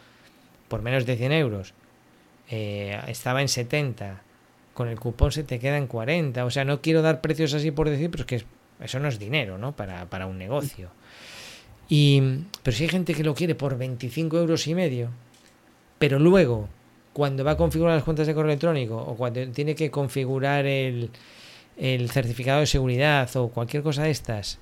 [0.68, 1.74] por menos de 100 euros,
[2.50, 4.22] eh, estaba en 70,
[4.74, 7.72] con el cupón se te queda en 40, o sea, no quiero dar precios así
[7.72, 8.46] por decir, pero es que es-
[8.82, 9.76] eso no es dinero, ¿no?
[9.76, 10.90] Para, para un negocio.
[11.90, 12.22] Y,
[12.64, 15.10] pero si hay gente que lo quiere por 25 euros y medio,
[16.00, 16.68] pero luego,
[17.14, 21.10] cuando va a configurar las cuentas de correo electrónico o cuando tiene que configurar el,
[21.78, 24.60] el certificado de seguridad o cualquier cosa de estas,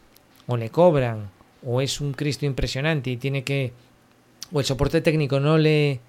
[0.47, 1.29] o le cobran,
[1.65, 3.73] o es un Cristo impresionante y tiene que,
[4.51, 5.99] o el soporte técnico no le,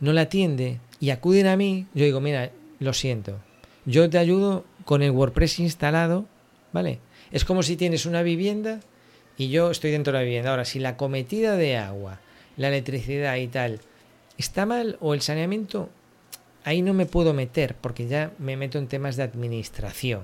[0.00, 3.38] no le atiende y acuden a mí, yo digo, mira, lo siento,
[3.86, 6.26] yo te ayudo con el WordPress instalado,
[6.72, 6.98] ¿vale?
[7.30, 8.80] Es como si tienes una vivienda
[9.36, 10.50] y yo estoy dentro de la vivienda.
[10.50, 12.20] Ahora, si la cometida de agua,
[12.56, 13.80] la electricidad y tal
[14.36, 15.88] está mal o el saneamiento,
[16.64, 20.22] ahí no me puedo meter porque ya me meto en temas de administración.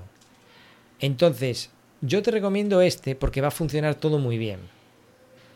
[0.99, 4.59] Entonces, yo te recomiendo este porque va a funcionar todo muy bien.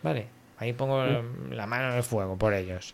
[0.04, 0.28] ¿Vale?
[0.62, 1.04] Ahí pongo
[1.50, 2.93] la mano en el fuego por ellos.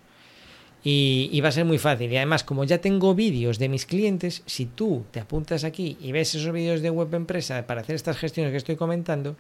[0.83, 2.09] Y, y va a ser muy fácil.
[2.09, 6.13] Y además, como ya tengo vídeos de mis clientes, si tú te apuntas aquí y
[6.13, 9.35] ves esos vídeos de web empresa para hacer estas gestiones que estoy comentando,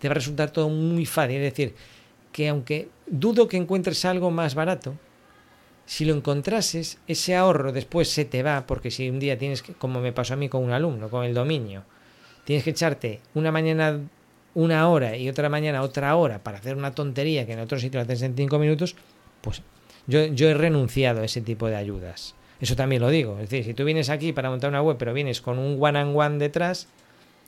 [0.00, 1.36] te va a resultar todo muy fácil.
[1.36, 1.76] Es decir,
[2.32, 4.96] que aunque dudo que encuentres algo más barato,
[5.86, 9.74] si lo encontrases, ese ahorro después se te va, porque si un día tienes que,
[9.74, 11.84] como me pasó a mí con un alumno, con el dominio,
[12.44, 14.00] tienes que echarte una mañana
[14.54, 18.00] una hora y otra mañana otra hora para hacer una tontería que en otro sitio
[18.00, 18.96] lo haces en cinco minutos,
[19.40, 19.62] pues
[20.06, 22.34] yo, yo he renunciado a ese tipo de ayudas.
[22.60, 23.34] Eso también lo digo.
[23.34, 25.98] Es decir, si tú vienes aquí para montar una web, pero vienes con un one
[25.98, 26.88] and one detrás,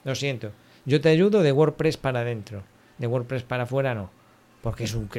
[0.04, 0.52] lo siento.
[0.84, 2.62] Yo te ayudo de WordPress para adentro.
[2.98, 4.10] De WordPress para afuera no.
[4.62, 5.10] Porque es un...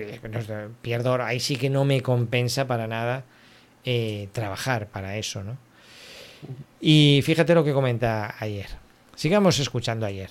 [0.81, 3.23] Pierdo, ahí sí que no me compensa para nada
[3.85, 5.57] eh, trabajar para eso, ¿no?
[6.81, 8.67] Y fíjate lo que comenta ayer.
[9.15, 10.29] Sigamos escuchando ayer.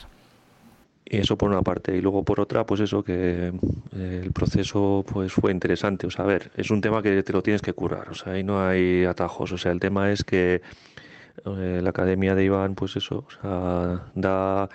[1.05, 1.97] Y eso por una parte.
[1.97, 3.53] Y luego por otra, pues eso, que
[3.95, 6.07] eh, el proceso pues fue interesante.
[6.07, 8.09] O sea, a ver, es un tema que te lo tienes que curar.
[8.11, 9.53] O sea, ahí no hay atajos.
[9.53, 10.63] O sea, el tema es que
[11.45, 14.69] eh, la academia de Iván, pues eso, o sea, da,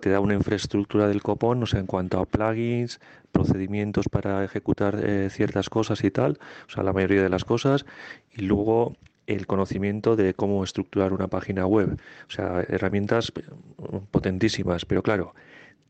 [0.00, 3.00] te da una infraestructura del copón, o sea, en cuanto a plugins,
[3.32, 7.86] procedimientos para ejecutar eh, ciertas cosas y tal, o sea, la mayoría de las cosas.
[8.32, 8.96] Y luego
[9.34, 11.98] el conocimiento de cómo estructurar una página web.
[12.28, 13.32] O sea, herramientas
[14.10, 15.34] potentísimas, pero claro,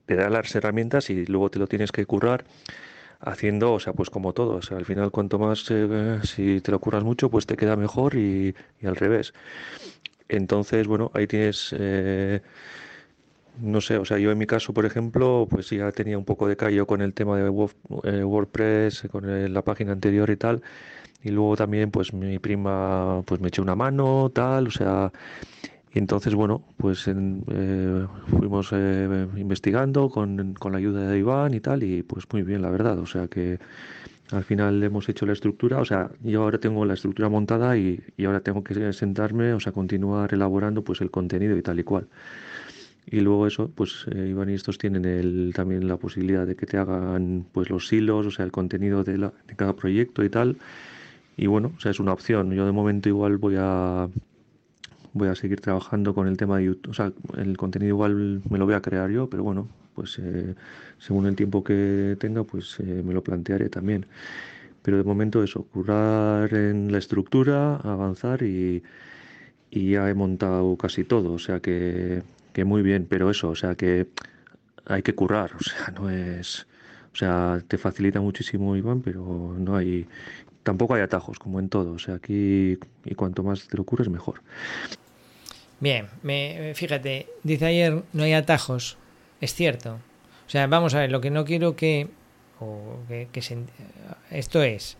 [0.06, 2.44] te da las herramientas y luego te lo tienes que currar
[3.20, 4.56] haciendo, o sea, pues como todo.
[4.56, 7.76] O sea, al final cuanto más, eh, si te lo curras mucho, pues te queda
[7.76, 9.32] mejor y, al revés.
[10.28, 11.74] Entonces, bueno, ahí tienes...
[11.78, 12.40] Eh,
[13.60, 16.48] no sé, o sea, yo en mi caso, por ejemplo, pues ya tenía un poco
[16.48, 20.62] de callo con el tema de eh, WordPress, con la página anterior y tal,
[21.22, 25.12] y luego también pues mi prima pues me echó una mano tal o sea
[25.92, 31.60] y entonces bueno pues eh, fuimos eh, investigando con, con, la ayuda de Iván y
[31.60, 33.58] tal y pues muy bien la verdad o sea que
[34.30, 38.00] al final hemos hecho la estructura o sea yo ahora tengo la estructura montada y,
[38.16, 41.84] y ahora tengo que sentarme o sea continuar elaborando pues el contenido y tal y
[41.84, 42.06] cual
[43.10, 46.66] y luego eso, pues eh, Iván y estos tienen el, también la posibilidad de que
[46.66, 50.30] te hagan pues los hilos, o sea, el contenido de, la, de cada proyecto y
[50.30, 50.56] tal.
[51.36, 52.52] Y bueno, o sea, es una opción.
[52.52, 54.08] Yo de momento igual voy a
[55.12, 56.90] voy a seguir trabajando con el tema de YouTube.
[56.90, 60.54] O sea, el contenido igual me lo voy a crear yo, pero bueno, pues eh,
[60.98, 64.06] según el tiempo que tenga, pues eh, me lo plantearé también.
[64.82, 68.82] Pero de momento eso, currar en la estructura, avanzar y,
[69.70, 71.32] y ya he montado casi todo.
[71.32, 74.08] O sea que, que muy bien, pero eso, o sea que
[74.86, 75.52] hay que currar.
[75.56, 76.66] O sea, no es...
[77.12, 80.06] O sea, te facilita muchísimo Iván, pero no hay
[80.62, 81.92] tampoco hay atajos, como en todo.
[81.92, 84.42] O sea, aquí y cuanto más te lo ocurres, mejor.
[85.80, 88.98] Bien, me, fíjate, dice ayer no hay atajos.
[89.40, 89.98] Es cierto.
[90.46, 92.08] O sea, vamos a ver, lo que no quiero que.
[92.60, 93.28] O que,
[94.30, 94.98] esto es.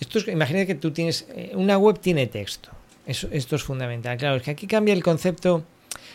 [0.00, 0.28] Esto es.
[0.28, 1.26] Imagínate que tú tienes.
[1.30, 2.70] Eh, una web tiene texto.
[3.06, 4.16] Eso, esto es fundamental.
[4.16, 5.64] Claro, es que aquí cambia el concepto.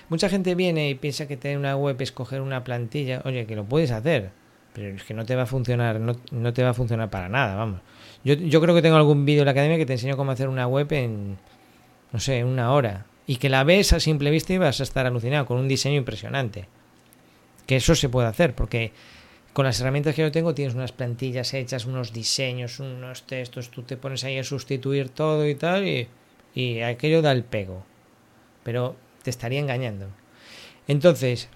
[0.09, 3.21] Mucha gente viene y piensa que tener una web es coger una plantilla.
[3.23, 4.31] Oye, que lo puedes hacer.
[4.73, 6.01] Pero es que no te va a funcionar.
[6.01, 7.79] No, no te va a funcionar para nada, vamos.
[8.25, 10.49] Yo, yo creo que tengo algún vídeo en la academia que te enseño cómo hacer
[10.49, 11.37] una web en,
[12.11, 13.05] no sé, una hora.
[13.27, 15.97] Y que la ves a simple vista y vas a estar alucinado con un diseño
[15.97, 16.67] impresionante.
[17.67, 18.91] Que eso se puede hacer, porque
[19.53, 23.83] con las herramientas que yo tengo tienes unas plantillas hechas, unos diseños, unos textos, tú
[23.83, 26.07] te pones ahí a sustituir todo y tal, y,
[26.55, 27.85] y aquello da el pego.
[28.63, 30.07] Pero te estaría engañando.
[30.87, 31.47] Entonces,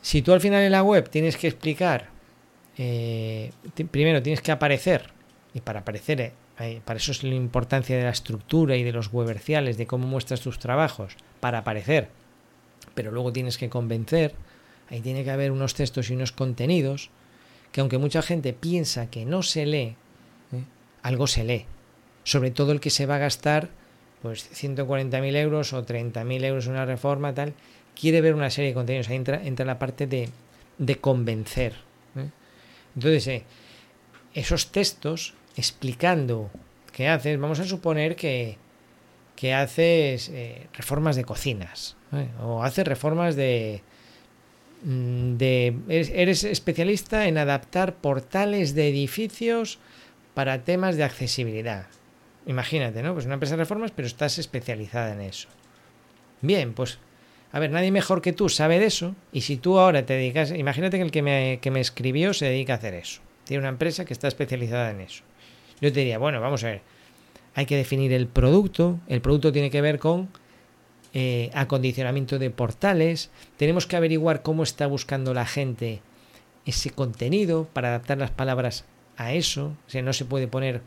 [0.00, 2.08] si tú al final en la web tienes que explicar,
[2.78, 3.52] eh,
[3.90, 5.19] primero tienes que aparecer
[5.54, 9.12] y para aparecer, eh, para eso es la importancia de la estructura y de los
[9.12, 12.08] weberciales, de cómo muestras tus trabajos, para aparecer.
[12.94, 14.34] Pero luego tienes que convencer,
[14.90, 17.10] ahí tiene que haber unos textos y unos contenidos,
[17.72, 19.96] que aunque mucha gente piensa que no se lee,
[20.52, 20.64] ¿eh?
[21.02, 21.66] algo se lee.
[22.24, 23.70] Sobre todo el que se va a gastar
[24.22, 27.54] pues 140.000 euros o 30.000 euros en una reforma, tal,
[27.98, 29.08] quiere ver una serie de contenidos.
[29.08, 30.28] Ahí entra, entra la parte de,
[30.78, 31.72] de convencer.
[32.16, 32.28] ¿eh?
[32.94, 33.42] Entonces,
[34.34, 36.50] esos textos explicando
[36.92, 38.56] qué haces, vamos a suponer que,
[39.36, 42.28] que haces eh, reformas de cocinas ¿eh?
[42.42, 43.82] o haces reformas de,
[44.84, 49.78] mm, de eres especialista en adaptar portales de edificios
[50.34, 51.86] para temas de accesibilidad.
[52.46, 53.12] Imagínate, ¿no?
[53.14, 55.48] Pues una empresa de reformas, pero estás especializada en eso.
[56.40, 56.98] Bien, pues,
[57.52, 59.14] a ver, nadie mejor que tú sabe de eso.
[59.32, 62.46] Y si tú ahora te dedicas, imagínate que el que me, que me escribió se
[62.46, 63.20] dedica a hacer eso.
[63.50, 65.24] Tiene una empresa que está especializada en eso.
[65.80, 66.82] Yo te diría, bueno, vamos a ver,
[67.56, 70.28] hay que definir el producto, el producto tiene que ver con
[71.14, 76.00] eh, acondicionamiento de portales, tenemos que averiguar cómo está buscando la gente
[76.64, 78.84] ese contenido para adaptar las palabras
[79.16, 80.82] a eso, o sea, no se puede poner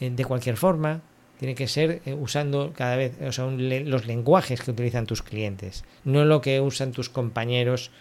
[0.00, 1.02] eh, de cualquier forma,
[1.38, 6.40] tiene que ser eh, usando cada vez los lenguajes que utilizan tus clientes, no lo
[6.40, 7.92] que usan tus compañeros.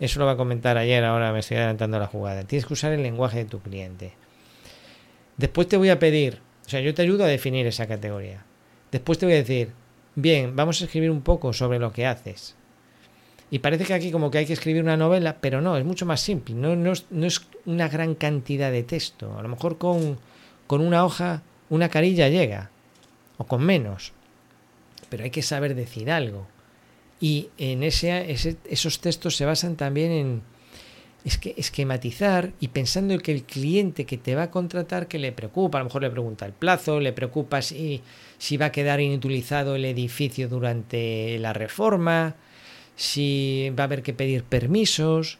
[0.00, 2.44] Eso lo va a comentar ayer, ahora me estoy adelantando la jugada.
[2.44, 4.12] Tienes que usar el lenguaje de tu cliente.
[5.36, 8.44] Después te voy a pedir, o sea, yo te ayudo a definir esa categoría.
[8.90, 9.70] Después te voy a decir,
[10.14, 12.56] bien, vamos a escribir un poco sobre lo que haces.
[13.50, 16.06] Y parece que aquí como que hay que escribir una novela, pero no, es mucho
[16.06, 19.38] más simple, no, no, es, no es, una gran cantidad de texto.
[19.38, 20.18] A lo mejor con,
[20.66, 22.70] con una hoja, una carilla llega.
[23.36, 24.12] o con menos.
[25.08, 26.46] Pero hay que saber decir algo.
[27.20, 28.36] Y en ese,
[28.68, 30.42] esos textos se basan también en
[31.24, 35.32] es que esquematizar y pensando que el cliente que te va a contratar que le
[35.32, 38.02] preocupa, a lo mejor le pregunta el plazo, le preocupa si,
[38.36, 42.36] si va a quedar inutilizado el edificio durante la reforma,
[42.94, 45.38] si va a haber que pedir permisos.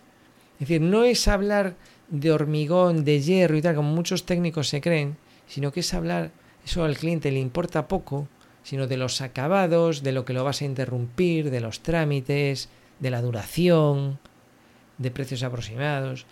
[0.55, 1.77] Es decir, no es hablar
[2.09, 6.31] de hormigón, de hierro y tal, como muchos técnicos se creen, sino que es hablar,
[6.65, 8.27] eso al cliente le importa poco,
[8.65, 13.11] sino de los acabados, de lo que lo vas a interrumpir, de los trámites, de
[13.11, 14.19] la duración,
[14.99, 16.27] de precios aproximados.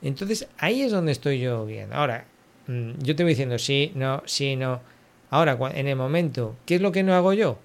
[0.00, 1.94] Entonces ahí es donde estoy yo viendo.
[1.94, 2.24] Ahora,
[2.68, 4.80] mm, yo te voy diciendo sí, no, sí, no.
[5.28, 7.58] Ahora, en el momento, ¿qué es lo que no hago yo?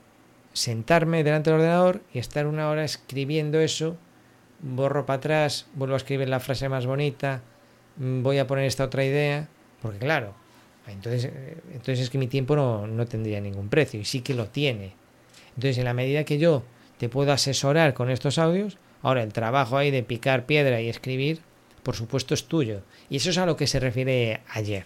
[0.53, 3.97] Sentarme delante del ordenador y estar una hora escribiendo eso,
[4.61, 7.41] borro para atrás, vuelvo a escribir la frase más bonita,
[7.97, 9.47] mm, voy a poner esta otra idea,
[9.81, 10.33] porque claro,
[10.93, 14.33] entonces, eh, entonces es que mi tiempo no, no tendría ningún precio y sí que
[14.33, 14.93] lo tiene.
[15.55, 16.63] Entonces, en la medida que yo
[16.97, 21.41] te puedo asesorar con estos audios, ahora el trabajo ahí de picar piedra y escribir,
[21.83, 22.81] por supuesto es tuyo.
[23.09, 24.85] Y eso es a lo que se refiere ayer.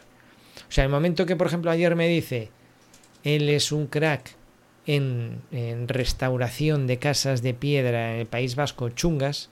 [0.70, 2.50] O sea, el momento que, por ejemplo, ayer me dice,
[3.24, 4.36] él es un crack
[4.86, 9.50] en, en restauración de casas de piedra en el País Vasco chungas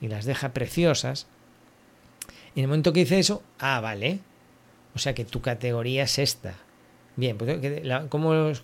[0.00, 1.26] y las deja preciosas,
[2.54, 4.18] en el momento que dice eso, ah, vale,
[4.94, 6.54] o sea que tu categoría es esta.
[7.16, 7.58] Bien, pues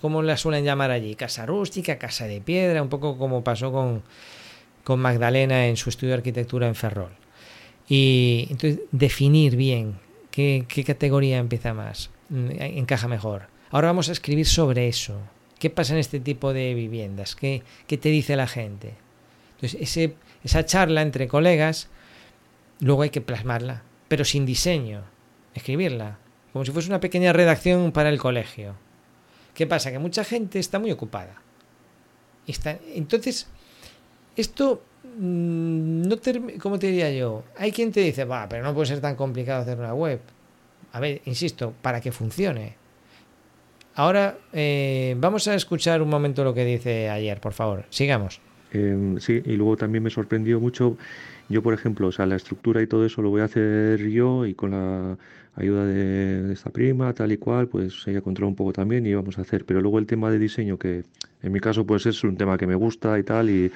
[0.00, 1.14] ¿cómo, la suelen llamar allí?
[1.14, 4.02] Casa rústica, casa de piedra, un poco como pasó con,
[4.84, 7.12] con Magdalena en su estudio de arquitectura en Ferrol.
[7.88, 9.98] Y entonces definir bien
[10.30, 13.48] qué, qué categoría empieza más, mm, encaja mejor.
[13.70, 15.18] Ahora vamos a escribir sobre eso.
[15.58, 17.34] ¿Qué pasa en este tipo de viviendas?
[17.34, 18.94] ¿Qué, qué te dice la gente?
[19.56, 21.88] Entonces, ese, esa charla entre colegas,
[22.80, 25.02] luego hay que plasmarla, pero sin diseño
[25.59, 26.18] escribirla,
[26.53, 28.75] como si fuese una pequeña redacción para el colegio.
[29.55, 29.90] ¿Qué pasa?
[29.90, 31.42] Que mucha gente está muy ocupada.
[32.47, 33.49] Está, entonces,
[34.37, 34.83] esto,
[35.18, 36.16] mm, no
[36.61, 37.44] ¿cómo te diría yo?
[37.57, 40.21] Hay quien te dice, va, pero no puede ser tan complicado hacer una web.
[40.92, 42.77] A ver, insisto, para que funcione.
[43.94, 47.85] Ahora eh, vamos a escuchar un momento lo que dice ayer, por favor.
[47.90, 48.40] Sigamos.
[48.72, 50.96] Em, sí, y luego también me sorprendió mucho
[51.48, 54.44] yo, por ejemplo, o sea, la estructura y todo eso lo voy a hacer yo
[54.44, 55.16] y con la
[55.57, 59.38] ayuda de, esta prima, tal y cual, pues ella controla un poco también y vamos
[59.38, 59.64] a hacer.
[59.64, 61.04] Pero luego el tema de diseño, que
[61.42, 63.72] en mi caso pues es un tema que me gusta y tal, y,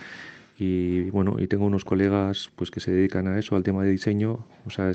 [0.59, 3.91] y bueno, y tengo unos colegas pues que se dedican a eso, al tema de
[3.91, 4.45] diseño.
[4.67, 4.93] O sea,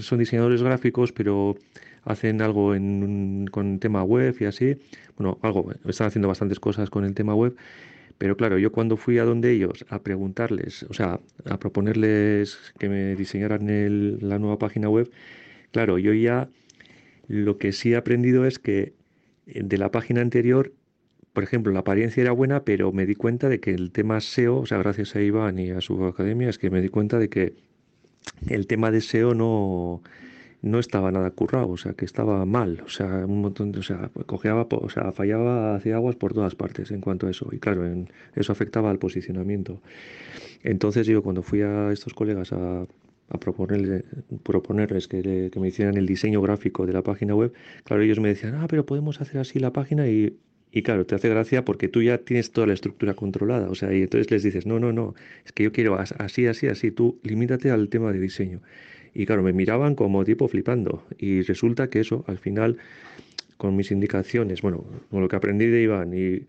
[0.00, 1.56] son diseñadores gráficos, pero
[2.04, 4.76] hacen algo en, con tema web y así.
[5.16, 7.54] Bueno, algo, están haciendo bastantes cosas con el tema web
[8.20, 12.90] pero claro, yo cuando fui a donde ellos a preguntarles, o sea, a proponerles que
[12.90, 15.10] me diseñaran el, la nueva página web,
[15.72, 16.50] claro, yo ya
[17.28, 18.92] lo que sí he aprendido es que
[19.46, 20.74] eh, de la página anterior,
[21.32, 24.58] por ejemplo, la apariencia era buena, pero me di cuenta de que el tema SEO,
[24.58, 27.30] o sea, gracias a Iván y a su academia, es que me di cuenta de
[27.30, 27.54] que
[28.48, 30.02] el tema de SEO no,
[30.62, 33.82] no estaba nada currado, o sea, que estaba mal, o sea, un montón de, o
[33.82, 37.58] sea, cojeaba, o sea, fallaba hacia aguas por todas partes en cuanto a eso, y
[37.58, 37.84] claro,
[38.34, 39.80] eso afectaba al posicionamiento.
[40.62, 42.82] Entonces yo cuando fui a estos colegas a,
[43.30, 44.04] a proponerles,
[44.42, 47.52] proponerles que, que, me hicieran el diseño gráfico de la página web,
[47.84, 50.36] claro, ellos me decían, ah, pero podemos hacer así la página y,
[50.72, 53.94] y claro, te hace gracia porque tú ya tienes toda la estructura controlada, o sea,
[53.94, 57.18] y entonces les dices, no, no, no, es que yo quiero así, así, así, tú
[57.22, 58.60] limítate al tema de diseño.
[59.14, 61.04] Y claro, me miraban como tipo flipando.
[61.18, 62.78] Y resulta que eso, al final,
[63.56, 66.46] con mis indicaciones, bueno, con lo que aprendí de Iván y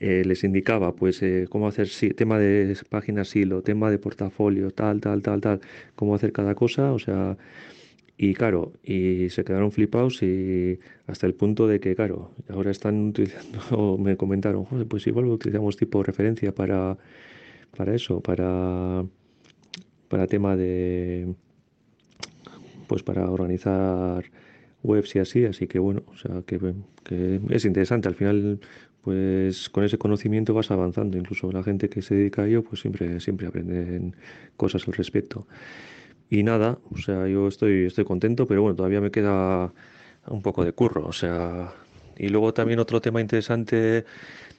[0.00, 5.00] eh, les indicaba, pues, eh, cómo hacer tema de página silo, tema de portafolio, tal,
[5.00, 5.60] tal, tal, tal,
[5.94, 7.36] cómo hacer cada cosa, o sea,
[8.16, 13.08] y claro, y se quedaron flipados y hasta el punto de que, claro, ahora están
[13.08, 16.98] utilizando, me comentaron, Joder, pues igual utilizamos tipo referencia para,
[17.76, 19.04] para eso, para,
[20.08, 21.34] para tema de
[22.92, 24.22] pues para organizar
[24.82, 26.74] webs y así, así que bueno, o sea, que,
[27.48, 28.60] es interesante, al final
[29.00, 32.82] pues con ese conocimiento vas avanzando, incluso la gente que se dedica a ello pues
[32.82, 34.14] siempre, siempre aprenden
[34.58, 35.46] cosas al respecto.
[36.28, 39.72] Y nada, o sea, yo estoy, estoy contento, pero bueno, todavía me queda
[40.26, 41.72] un poco de curro, o sea,
[42.18, 44.04] y luego también otro tema interesante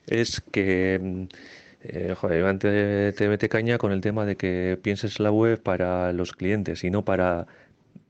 [0.07, 1.27] es que
[1.83, 6.13] eh, joder, antes te mete caña con el tema de que pienses la web para
[6.13, 7.45] los clientes y no para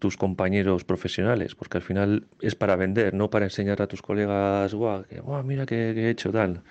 [0.04, 4.74] tus compañeros profesionales, porque al final es para vender, no para enseñar a tus colegas,
[4.74, 6.62] guau, que, mira que, he hecho tal,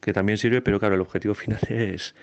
[0.00, 2.16] que también sirve, pero claro, el objetivo final es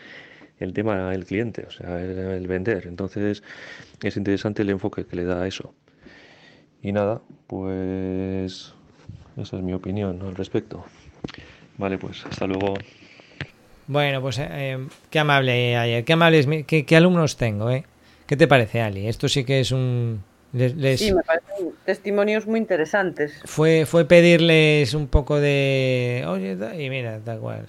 [0.60, 2.86] el tema del cliente, o sea, el, vender.
[2.86, 3.44] Entonces
[4.04, 5.74] es interesante el enfoque que le da a eso.
[6.82, 8.74] Y nada, pues
[9.38, 10.84] esa es mi opinión al respecto.
[11.78, 12.74] Vale, pues hasta luego.
[13.88, 17.86] Bueno, pues eh, qué amable ayer, qué amables, qué, qué, alumnos tengo, ¿eh?
[18.26, 19.08] ¿Qué te parece, Ali?
[19.08, 20.24] Esto sí que es un...
[20.54, 23.42] Les, sí, me parecen testimonios muy interesantes.
[23.44, 26.24] Fue, fue pedirles un poco de...
[26.28, 27.68] Oye, y mira, da igual.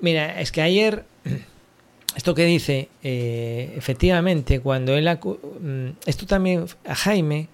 [0.00, 1.04] Mira, es que ayer,
[2.16, 5.06] esto que dice, eh, efectivamente, cuando él...
[5.06, 7.48] Mm, esto también, a Jaime,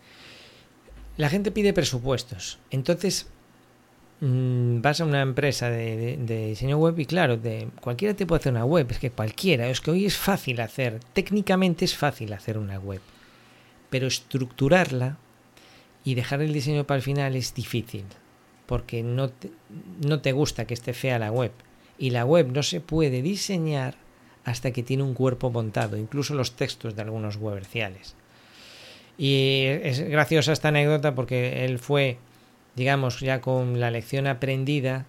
[1.16, 2.58] la gente pide presupuestos.
[2.70, 3.26] Entonces,
[4.20, 6.18] Mm, vas a una empresa de,
[6.48, 9.80] diseño web y claro, de, cualquiera te puede hacer una web, es que cualquiera, es
[9.80, 13.00] que hoy es fácil hacer, técnicamente es fácil hacer una web,
[13.88, 15.16] pero estructurarla
[16.04, 18.04] y dejar el diseño para el final es difícil,
[18.66, 19.50] porque no te,
[20.06, 21.52] no te gusta que esté fea la web,
[21.98, 23.94] y la web no se puede diseñar
[24.44, 28.16] hasta que tiene un cuerpo montado, incluso los textos de algunos weberciales.
[29.16, 32.18] Y es graciosa esta anécdota porque él fue
[32.80, 35.04] digamos, ya con la lección aprendida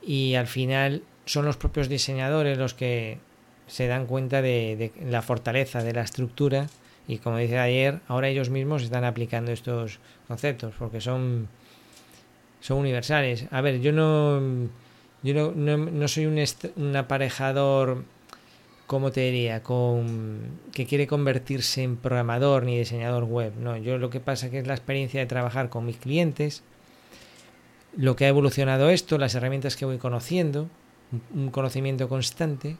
[0.00, 3.18] y al final son los propios diseñadores los que
[3.66, 6.68] se dan cuenta de, la fortaleza de la estructura
[7.06, 11.48] y como dice ayer, ahora ellos mismos están aplicando estos conceptos porque son,
[12.60, 13.44] son universales.
[13.50, 14.40] A ver, yo no,
[15.22, 16.42] yo no, no, soy un,
[16.76, 18.02] un aparejador
[18.88, 19.62] ¿cómo te diría?
[19.62, 23.52] Con, que quiere convertirse en programador ni diseñador web.
[23.60, 26.64] No, yo lo que pasa que es la experiencia de trabajar con mis clientes,
[27.98, 30.68] lo que ha evolucionado esto, las herramientas que voy conociendo,
[31.34, 32.76] un conocimiento constante.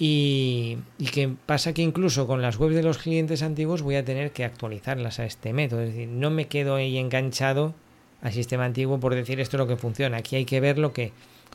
[0.00, 0.78] Y,
[1.12, 4.44] que pasa que incluso con las webs de los clientes antiguos voy a tener que
[4.44, 5.82] actualizarlas a este método.
[5.82, 7.74] Es decir, no me quedo ahí enganchado
[8.20, 10.18] al sistema antiguo por decir esto es lo que funciona.
[10.18, 11.12] Aquí hay que ver lo que,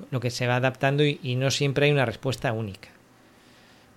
[0.09, 2.89] lo que se va adaptando y no siempre hay una respuesta única.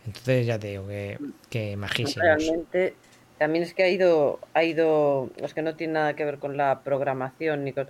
[0.06, 1.18] Entonces ya te digo que,
[1.50, 1.76] que
[3.38, 6.56] también es que ha ido, ha ido, es que no tiene nada que ver con
[6.56, 7.88] la programación ni con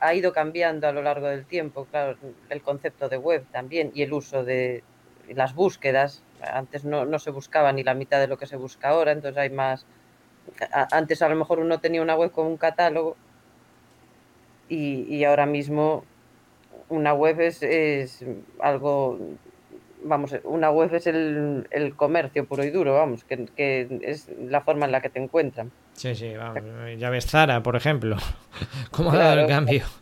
[0.00, 2.16] ha, ido cambiando a lo largo del tiempo, claro,
[2.48, 4.82] el concepto de web también y el uso de
[5.28, 6.22] las búsquedas.
[6.40, 9.38] Antes no, no se buscaba ni la mitad de lo que se busca ahora, entonces
[9.38, 9.86] hay más.
[10.92, 13.16] antes a lo mejor uno tenía una web con un catálogo
[14.68, 16.04] y, y ahora mismo
[16.88, 18.24] una web es, es
[18.60, 19.18] algo
[20.06, 24.92] vamos, una web es el, comercio puro y duro, vamos, que, es la forma en
[24.92, 25.70] la que te encuentran.
[25.94, 26.62] Sí, sí, vamos.
[26.98, 28.16] Ya ves Zara, por ejemplo.
[28.90, 29.84] ¿Cómo ha dado el cambio?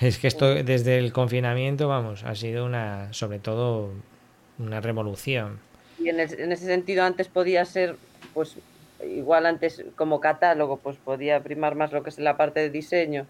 [0.00, 3.90] Es que esto desde el confinamiento, vamos, ha sido una, sobre todo,
[4.58, 5.60] una revolución.
[5.98, 7.96] Y en, ese sentido antes podía ser,
[8.32, 8.56] pues,
[9.06, 13.26] igual antes como catálogo, pues podía primar más lo que es la parte de diseño.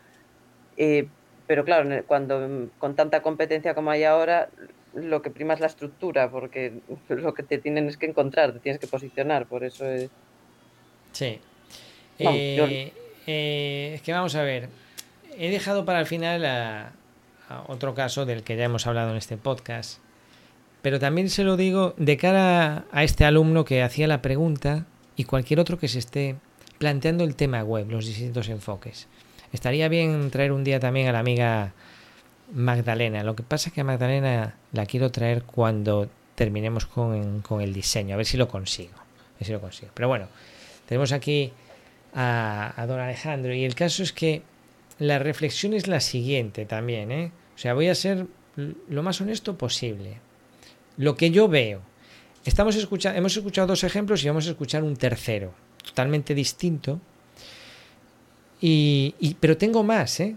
[0.77, 1.09] Eh,
[1.49, 4.49] pero claro, cuando con tanta competencia como hay ahora,
[4.95, 8.61] lo que prima es la estructura, porque lo que te tienen es que encontrar, te
[8.61, 10.11] tienes que posicionar, por eso es...
[11.13, 11.41] Sí.
[12.19, 12.93] Eh,
[13.27, 14.69] eh, es que vamos a ver,
[15.39, 16.93] he dejado para el final a,
[17.67, 19.99] otro caso del que ya hemos hablado en este podcast,
[20.83, 24.87] pero también se lo digo de cara a este alumno que hacía la pregunta
[25.17, 26.37] y cualquier otro que se esté
[26.79, 29.09] planteando el tema web, los distintos enfoques.
[29.53, 31.73] Estaría bien traer un día también a la amiga
[32.53, 33.23] Magdalena.
[33.25, 38.17] Lo que pasa es que Magdalena la quiero traer cuando terminemos con, el diseño, a
[38.17, 38.95] ver si lo consigo.
[39.41, 39.91] Si lo consigo.
[39.95, 40.29] Pero bueno,
[40.87, 41.53] tenemos aquí
[42.15, 44.43] a, don Alejandro y el caso es que
[44.99, 47.11] la reflexión es la siguiente también.
[47.11, 47.33] ¿eh?
[47.55, 48.27] O sea, voy a ser
[48.57, 50.19] lo más honesto posible.
[50.97, 51.81] Lo que yo veo.
[52.45, 55.53] Estamos escuchando, hemos escuchado dos ejemplos y vamos a escuchar un tercero,
[55.85, 57.01] totalmente distinto.
[58.61, 60.37] Y, y, pero tengo más, ¿eh?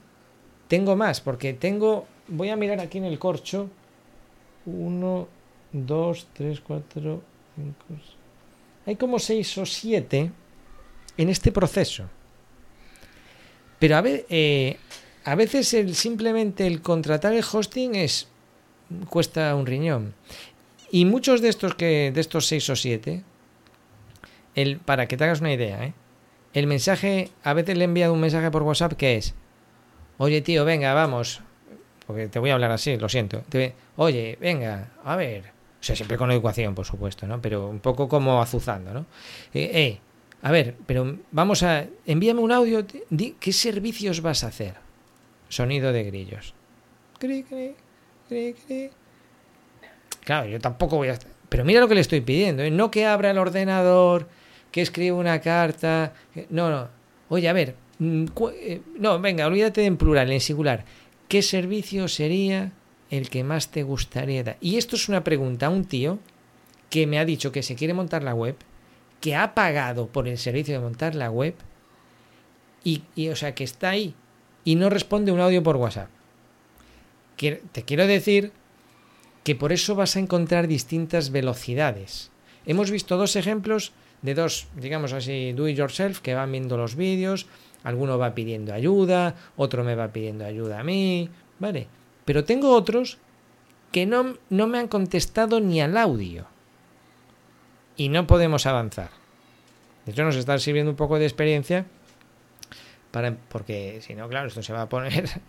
[0.67, 2.07] Tengo más, porque tengo.
[2.27, 3.69] Voy a mirar aquí en el corcho.
[4.65, 5.27] 1,
[5.73, 7.21] 2, 3, 4,
[7.55, 7.73] 5.
[8.85, 10.31] Hay como 6 o 7
[11.17, 12.09] en este proceso.
[13.79, 14.77] Pero a, ver, eh,
[15.25, 18.27] a veces el, simplemente el contratar el hosting es
[19.09, 20.13] cuesta un riñón.
[20.91, 23.23] Y muchos de estos que de estos 6 o 7
[24.55, 25.93] el, para que te hagas una idea, ¿eh?
[26.53, 29.33] el mensaje, a veces le he enviado un mensaje por WhatsApp que es,
[30.17, 31.41] Oye, tío, venga, vamos.
[32.05, 33.43] Porque te voy a hablar así, lo siento.
[33.95, 35.45] Oye, venga, a ver.
[35.79, 37.41] O sea, siempre con educación, por supuesto, ¿no?
[37.41, 39.05] Pero un poco como azuzando, ¿no?
[39.53, 39.99] Eh, eh
[40.43, 41.85] a ver, pero vamos a.
[42.05, 42.85] Envíame un audio.
[43.09, 44.75] Di, ¿Qué servicios vas a hacer?
[45.47, 46.53] Sonido de grillos.
[47.17, 47.75] Cri, cri,
[48.27, 48.89] cri.
[50.25, 51.19] Claro, yo tampoco voy a.
[51.47, 52.71] Pero mira lo que le estoy pidiendo, ¿eh?
[52.71, 54.27] No que abra el ordenador,
[54.71, 56.11] que escriba una carta.
[56.49, 56.89] No, no.
[57.29, 60.85] Oye, a ver, no, venga, olvídate en plural, en singular.
[61.27, 62.71] ¿Qué servicio sería
[63.09, 64.57] el que más te gustaría dar?
[64.61, 66.19] Y esto es una pregunta a un tío
[66.89, 68.55] que me ha dicho que se quiere montar la web,
[69.19, 71.55] que ha pagado por el servicio de montar la web
[72.83, 74.13] y, o sea, que está ahí
[74.65, 76.09] y no responde un audio por WhatsApp.
[77.37, 78.51] te quiero decir
[79.43, 82.31] que por eso vas a encontrar distintas velocidades.
[82.65, 83.91] Hemos visto dos ejemplos
[84.23, 87.45] de dos, digamos así, do it yourself, que van viendo los vídeos,
[87.83, 91.87] alguno va pidiendo ayuda, otro me va pidiendo ayuda a mí, ¿vale?
[92.25, 93.17] Pero tengo otros
[93.91, 96.47] que no, no me han contestado ni al audio.
[97.95, 99.11] Y no podemos avanzar.
[100.05, 101.85] De hecho, nos está sirviendo un poco de experiencia
[103.11, 105.29] para, porque si no, claro, esto se va a poner.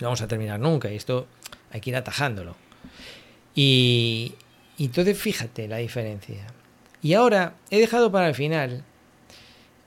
[0.00, 1.28] No vamos a terminar nunca y esto
[1.70, 2.56] hay que ir atajándolo.
[3.54, 4.34] Y,
[4.76, 6.44] y entonces fíjate la diferencia.
[7.02, 8.84] Y ahora he dejado para el final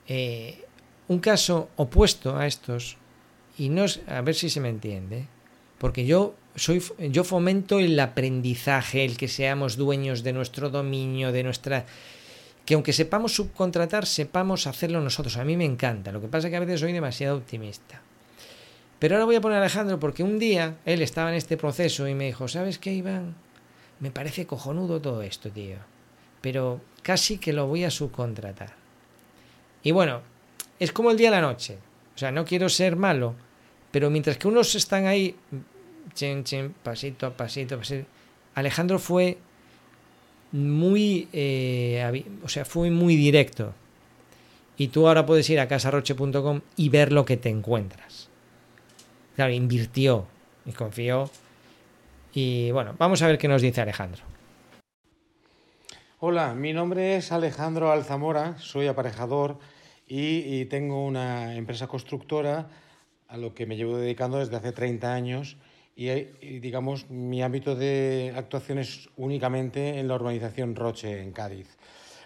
[0.06, 0.64] eh,
[1.08, 2.98] un caso opuesto a estos
[3.58, 5.26] y no a ver si se me entiende,
[5.78, 11.42] porque yo soy yo fomento el aprendizaje, el que seamos dueños de nuestro dominio, de
[11.42, 11.86] nuestra
[12.66, 15.36] que aunque sepamos subcontratar, sepamos hacerlo nosotros.
[15.36, 16.10] A mí me encanta.
[16.10, 18.02] Lo que pasa es que a veces soy demasiado optimista.
[18.98, 22.08] Pero ahora voy a poner a Alejandro porque un día él estaba en este proceso
[22.08, 23.36] y me dijo, ¿sabes qué, Iván?
[24.00, 25.76] Me parece cojonudo todo esto, tío.
[26.40, 28.72] Pero casi que lo voy a subcontratar.
[29.84, 30.22] Y bueno,
[30.80, 31.78] es como el día y la noche.
[32.16, 33.36] O sea, no quiero ser malo,
[33.92, 35.36] pero mientras que unos están ahí,
[36.14, 38.08] chen, chen, pasito a pasito, pasito,
[38.56, 39.38] Alejandro fue
[40.50, 43.72] muy, eh, o sea, fue muy directo.
[44.76, 48.28] Y tú ahora puedes ir a casarroche.com y ver lo que te encuentras.
[49.36, 50.26] Claro, invirtió
[50.64, 51.30] y confió.
[52.34, 54.35] Y bueno, vamos a ver qué nos dice Alejandro.
[56.28, 59.60] Hola, mi nombre es Alejandro Alzamora, soy aparejador
[60.08, 62.66] y, tengo una empresa constructora
[63.28, 65.56] a lo que me llevo dedicando desde hace 30 años
[65.94, 66.10] y,
[66.58, 71.76] digamos mi ámbito de actuación es únicamente en la urbanización Roche en Cádiz.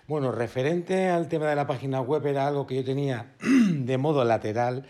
[0.09, 4.25] Bueno, referente al tema de la página web era algo que yo tenía de modo
[4.25, 4.87] lateral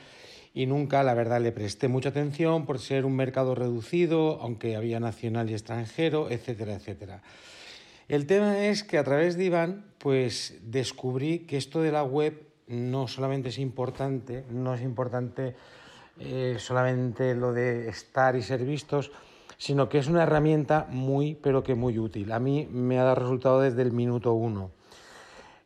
[0.55, 5.01] y nunca, la verdad, le presté mucha atención por ser un mercado reducido, aunque había
[5.01, 7.23] nacional y extranjero, etcétera, etcétera.
[8.11, 12.43] El tema es que a través de Iván, pues descubrí que esto de la web
[12.67, 15.55] no solamente es importante, no es importante
[16.19, 19.13] eh, solamente lo de estar y ser vistos,
[19.59, 22.33] sino que es una herramienta muy, pero que muy útil.
[22.33, 24.73] A mí me ha dado resultado desde el minuto uno.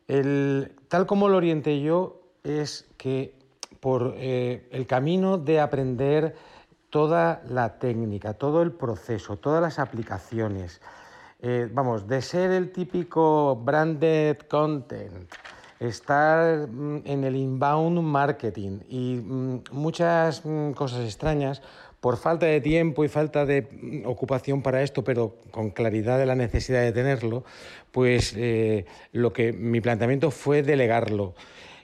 [0.07, 3.33] tal como lo orienté yo, es que
[3.79, 6.35] por eh, el camino de aprender
[6.91, 10.79] toda la técnica, todo el proceso, todas las aplicaciones,
[11.47, 15.31] eh, vamos, de ser el típico branded content,
[15.79, 21.61] estar mm, en el inbound marketing y mm, muchas mm, cosas extrañas
[21.99, 26.33] por falta de tiempo y falta de ocupación para esto, pero con claridad de la
[26.33, 27.43] necesidad de tenerlo,
[27.91, 31.35] pues eh, lo que mi planteamiento fue delegarlo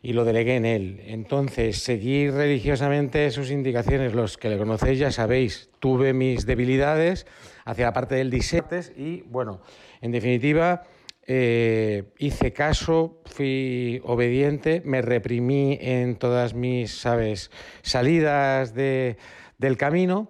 [0.01, 1.01] y lo delegué en él.
[1.05, 7.27] Entonces, seguir religiosamente sus indicaciones, los que le conocéis ya sabéis, tuve mis debilidades
[7.65, 9.61] hacia la parte del diseño y bueno,
[10.01, 10.83] en definitiva
[11.27, 17.51] eh, hice caso, fui obediente, me reprimí en todas mis, sabes,
[17.83, 19.17] salidas de,
[19.57, 20.29] del camino,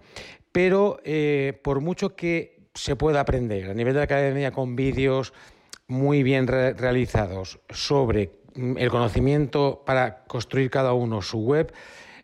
[0.52, 5.34] pero eh, por mucho que se pueda aprender a nivel de la academia con vídeos
[5.88, 11.74] muy bien realizados sobre mm, el conocimiento para construir cada uno su web,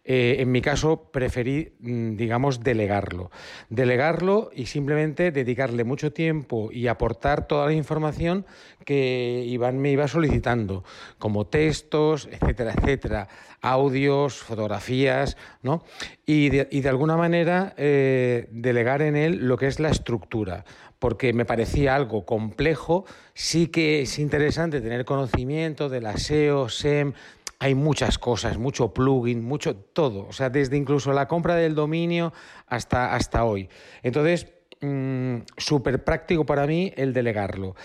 [0.09, 3.29] eh, en mi caso, preferí, mm, digamos, delegarlo.
[3.69, 8.45] Delegarlo y simplemente dedicarle mucho tiempo y aportar toda la información
[8.85, 10.85] que Iván me iba solicitando,
[11.19, 13.27] como textos, etcétera, etcétera,
[13.61, 15.83] audios, fotografías, ¿no?
[16.25, 20.63] Y de, alguna manera eh, delegar en él lo que es la estructura
[20.99, 23.05] porque me parecía algo complejo.
[23.35, 27.13] Sí que es interesante tener conocimiento de la SEO, SEM,
[27.59, 32.33] hay muchas cosas, mucho plugin, mucho todo, o sea, desde incluso la compra del dominio
[32.67, 33.69] hasta, hasta hoy.
[34.03, 34.47] Entonces,
[34.81, 37.75] mm, súper práctico para mí el delegarlo.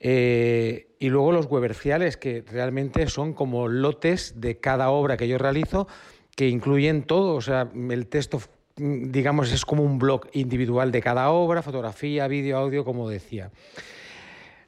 [0.00, 5.38] Eh, y luego los weberciales, que realmente son como lotes de cada obra que yo
[5.38, 5.88] realizo,
[6.36, 8.40] que incluyen todo, o sea, el texto
[8.76, 13.50] digamos, es como un blog individual de cada obra, fotografía, vídeo, audio, como decía.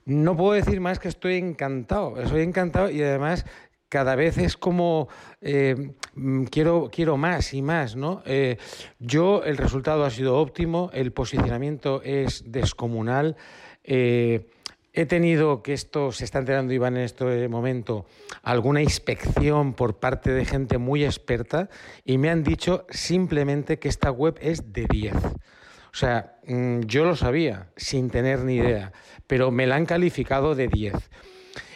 [0.04, 3.46] No puedo decir más que estoy encantado, estoy encantado y además
[3.95, 5.07] cada vez es como
[5.40, 8.24] eh, mm, quiero, quiero más y más, ¿no?
[8.26, 8.57] Eh,
[8.99, 13.36] yo el resultado ha sido óptimo, el posicionamiento es descomunal.
[13.84, 14.51] Eh,
[14.92, 18.07] he tenido, que esto se está enterando Iván en este momento,
[18.42, 21.68] alguna inspección por parte de gente muy experta
[22.05, 25.14] y me han dicho simplemente que esta web es de 10.
[25.14, 28.90] O sea, mm, yo lo sabía sin tener ni idea,
[29.28, 30.95] pero me la han calificado de 10.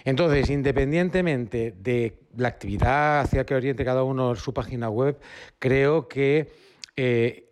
[0.09, 5.19] Entonces, independientemente de la actividad hacia que oriente cada uno su página web,
[5.59, 6.51] creo que
[6.97, 7.51] eh,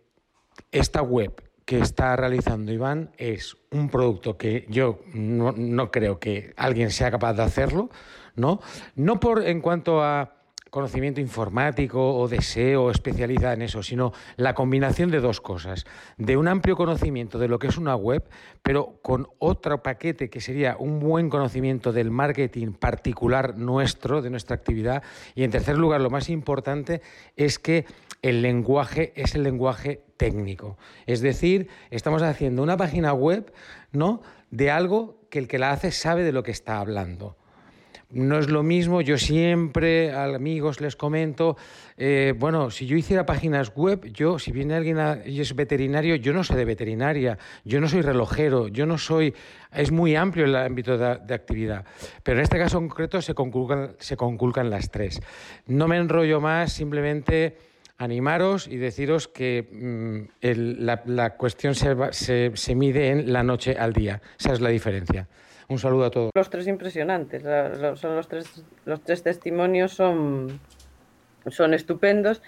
[0.71, 6.55] esta web que está realizando Iván es un producto que yo no, no creo que
[6.57, 7.91] alguien sea capaz de hacerlo,
[8.35, 8.59] ¿no?
[8.95, 10.36] No por en cuanto a
[10.69, 15.85] conocimiento informático o deseo especializado en eso, sino la combinación de dos cosas,
[16.17, 18.23] de un amplio conocimiento de lo que es una web,
[18.61, 24.55] pero con otro paquete que sería un buen conocimiento del marketing particular nuestro, de nuestra
[24.55, 25.03] actividad,
[25.35, 27.01] y en tercer lugar, lo más importante
[27.35, 27.85] es que
[28.21, 30.77] el lenguaje es el lenguaje técnico.
[31.05, 33.53] Es decir, estamos haciendo una página web,
[33.91, 34.21] ¿no?
[34.51, 37.35] de algo que el que la hace sabe de lo que está hablando.
[38.09, 41.57] No es lo mismo, yo siempre a amigos les comento,
[41.97, 46.31] eh, bueno, si yo hiciera páginas web, yo, si viene alguien y es veterinario, yo
[46.31, 49.33] no sé de veterinaria, yo no soy relojero, yo no soy,
[49.73, 51.83] es muy amplio el ámbito de, actividad,
[52.23, 55.21] pero en este caso concreto se conculcan, se conculcan las tres.
[55.65, 57.57] No me enrollo más, simplemente
[57.97, 59.67] animaros y deciros que
[60.39, 60.47] mm,
[60.79, 65.27] la, cuestión se, se mide en la noche al día, esa es la diferencia.
[65.69, 66.31] Un saludo a todos.
[66.33, 67.43] Los tres impresionantes,
[67.99, 70.59] son los tres, los tres testimonios son,
[71.47, 72.41] son estupendos.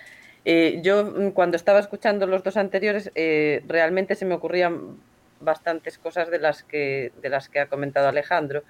[0.45, 4.97] Eh, yo mm, cuando estaba escuchando los dos anteriores, eh, realmente se me ocurrían
[5.41, 8.63] bastantes cosas de las que, de las que ha comentado Alejandro,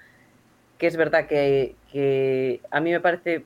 [0.78, 3.44] que es verdad que, que a mí me parece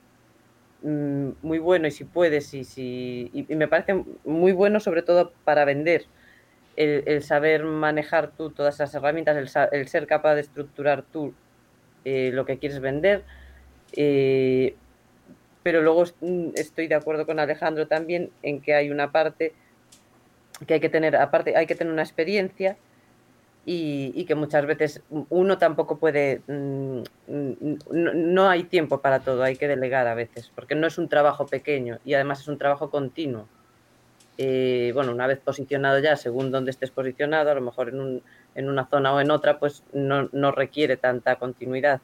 [0.83, 5.33] mm, muy bueno y si puedes y, si, y me parece muy bueno sobre todo
[5.45, 6.07] para vender
[6.77, 11.35] el, saber manejar tú todas esas herramientas, el, ser capaz de estructurar tú
[12.05, 13.25] eh, lo que quieres vender.
[13.93, 14.75] Eh,
[15.63, 19.53] pero luego mm, estoy de acuerdo con Alejandro también en que hay una parte
[20.67, 22.77] que hay que tener, aparte hay que tener una experiencia
[23.67, 27.03] y, que muchas veces uno tampoco puede, mm,
[27.91, 31.47] no, hay tiempo para todo, hay que delegar a veces, porque no es un trabajo
[31.47, 33.47] pequeño y además es un trabajo continuo.
[34.37, 38.23] Eh, bueno, una vez posicionado ya, según donde estés posicionado, a lo mejor en, un,
[38.55, 42.01] en una zona o en otra, pues no, requiere tanta continuidad.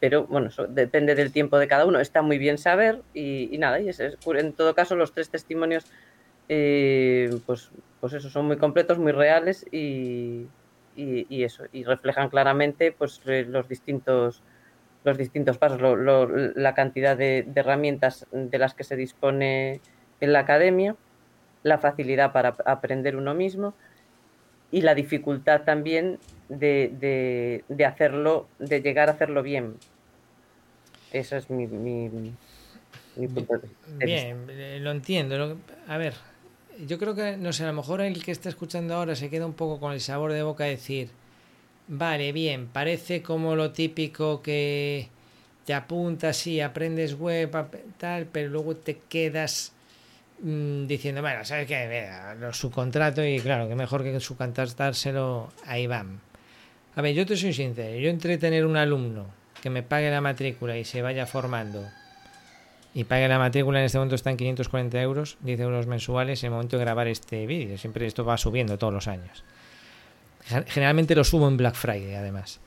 [0.00, 2.00] Pero bueno, eso depende del tiempo de cada uno.
[2.00, 5.84] Está muy bien saber y, nada, y es, en todo caso los tres testimonios,
[6.48, 10.46] eh, pues, pues eso, son muy completos, muy reales y,
[10.96, 14.42] y, eso, y reflejan claramente pues los distintos
[15.02, 19.80] los distintos pasos, la cantidad de herramientas de las que se dispone
[20.20, 20.94] en la academia
[21.62, 23.74] la facilidad para aprender uno mismo
[24.70, 29.74] y la dificultad también de, hacerlo, de llegar a hacerlo bien.
[31.12, 34.04] Eso es mi, mi, punto de vista.
[34.04, 35.58] Bien, eh, lo entiendo.
[35.88, 36.14] A ver,
[36.86, 39.44] yo creo que, no sé, a lo mejor el que está escuchando ahora se queda
[39.46, 41.08] un poco con el sabor de boca de decir,
[41.88, 45.08] vale, bien, parece como lo típico que
[45.66, 47.50] te apuntas y aprendes web,
[47.98, 49.72] tal, pero luego te quedas
[50.42, 52.08] Mm, diciendo, bueno, ¿sabes qué?
[52.52, 56.20] su contrato y claro, que mejor que subcontratárselo a Iván.
[56.96, 59.26] A ver, yo te soy sincero, yo entre tener un alumno
[59.62, 61.86] que me pague la matrícula y se vaya formando
[62.94, 66.48] y pague la matrícula en este momento está en 540 euros, 10 euros mensuales en
[66.48, 67.78] el momento de grabar este vídeo.
[67.78, 69.44] Siempre esto va subiendo todos los años.
[70.66, 72.58] Generalmente lo subo en Black Friday, además.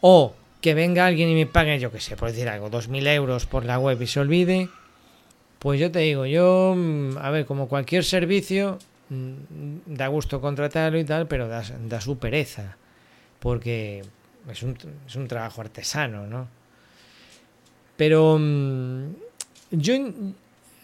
[0.00, 3.46] O que venga alguien y me pague, yo que sé, por decir algo, 2.000 euros
[3.46, 4.68] por la web y se olvide
[5.58, 8.78] pues yo te digo, yo, mm, a ver, como cualquier servicio,
[9.10, 12.76] mm, da gusto contratarlo y tal, pero da, da su pereza,
[13.40, 14.02] porque
[14.48, 16.48] es un, es un trabajo artesano, ¿no?
[17.96, 19.06] Pero mm,
[19.72, 19.94] yo,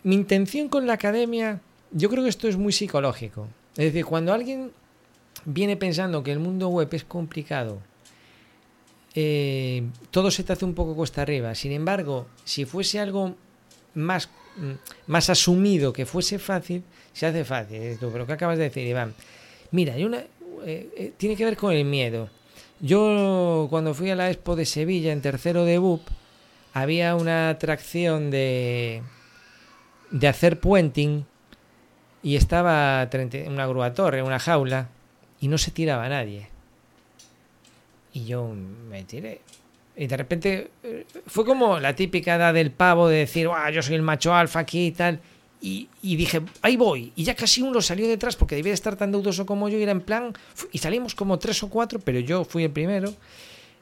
[0.03, 1.61] mi intención con la academia,
[1.93, 3.49] yo creo que esto es muy psicológico.
[3.77, 4.73] Es decir, cuando alguien
[5.45, 7.79] viene pensando que el mundo web es complicado,
[9.15, 11.55] eh, todo se te hace un poco cuesta arriba.
[11.55, 13.37] Sin embargo, si fuese algo
[13.95, 14.29] más
[15.07, 16.83] más asumido que fuese fácil,
[17.13, 17.99] se hace fácil.
[18.01, 19.15] Pero ¿qué acabas de decir, Iván?
[19.71, 20.19] Mira, hay una,
[20.65, 22.29] eh, eh, tiene que ver con el miedo.
[22.81, 26.03] Yo cuando fui a la Expo de Sevilla en tercero de BUP,
[26.73, 29.03] había una atracción de,
[30.11, 31.25] de hacer puenting
[32.23, 33.09] y estaba
[33.47, 34.89] una grúa torre, una jaula,
[35.41, 36.49] y no se tiraba nadie.
[38.13, 39.41] Y yo me tiré.
[39.97, 43.95] Y de repente eh, fue como la típica edad del pavo de decir, yo soy
[43.95, 45.21] el macho alfa aquí y tal.
[45.67, 47.11] Y, dije, ahí voy.
[47.17, 49.93] Y ya casi uno salió detrás porque debía estar tan dudoso como yo y era
[49.93, 50.35] en plan.
[50.73, 53.15] Y salimos como tres o cuatro, pero yo fui el primero.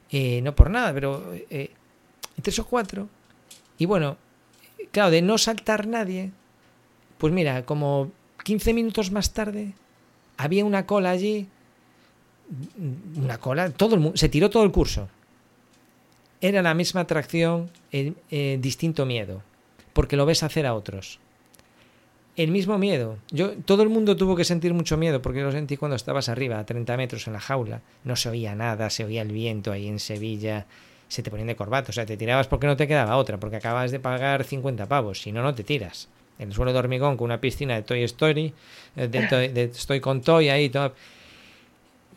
[0.09, 1.71] Eh, no por nada, pero eh,
[2.41, 3.09] tres o cuatro.
[3.77, 4.15] Y bueno,
[4.91, 6.31] claro, de no saltar nadie,
[7.17, 8.13] pues mira, como
[8.45, 9.73] 15 minutos más tarde,
[10.37, 11.47] había una cola allí.
[13.17, 15.09] Una cola, todo el mundo, se tiró todo el curso.
[16.43, 19.41] Era la misma atracción, el, eh, distinto miedo,
[19.93, 21.19] porque lo ves hacer a otros.
[22.35, 23.17] El mismo miedo.
[23.31, 26.59] Yo, todo el mundo tuvo que sentir mucho miedo porque lo sentí cuando estabas arriba,
[26.59, 27.81] a 30 metros en la jaula.
[28.03, 30.65] No se oía nada, se oía el viento ahí en Sevilla.
[31.07, 33.57] Se te ponían de corbata, o sea, te tirabas porque no te quedaba otra, porque
[33.57, 36.09] acabas de pagar 50 pavos, si no, no te tiras.
[36.39, 38.53] El suelo de hormigón con una piscina de Toy Story,
[38.97, 40.69] eh, de, de Estoy con Toy ahí.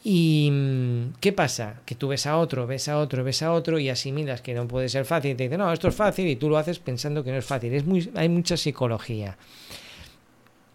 [0.09, 1.81] ¿Y mm, qué pasa?
[1.85, 4.69] Que tú ves a otro, ves a otro, ves a otro y asimilas que no
[4.69, 7.25] puede ser fácil y te dicen, no, esto es fácil y tú lo haces pensando
[7.25, 7.75] que no es fácil.
[7.75, 9.37] Es muy, hay mucha psicología.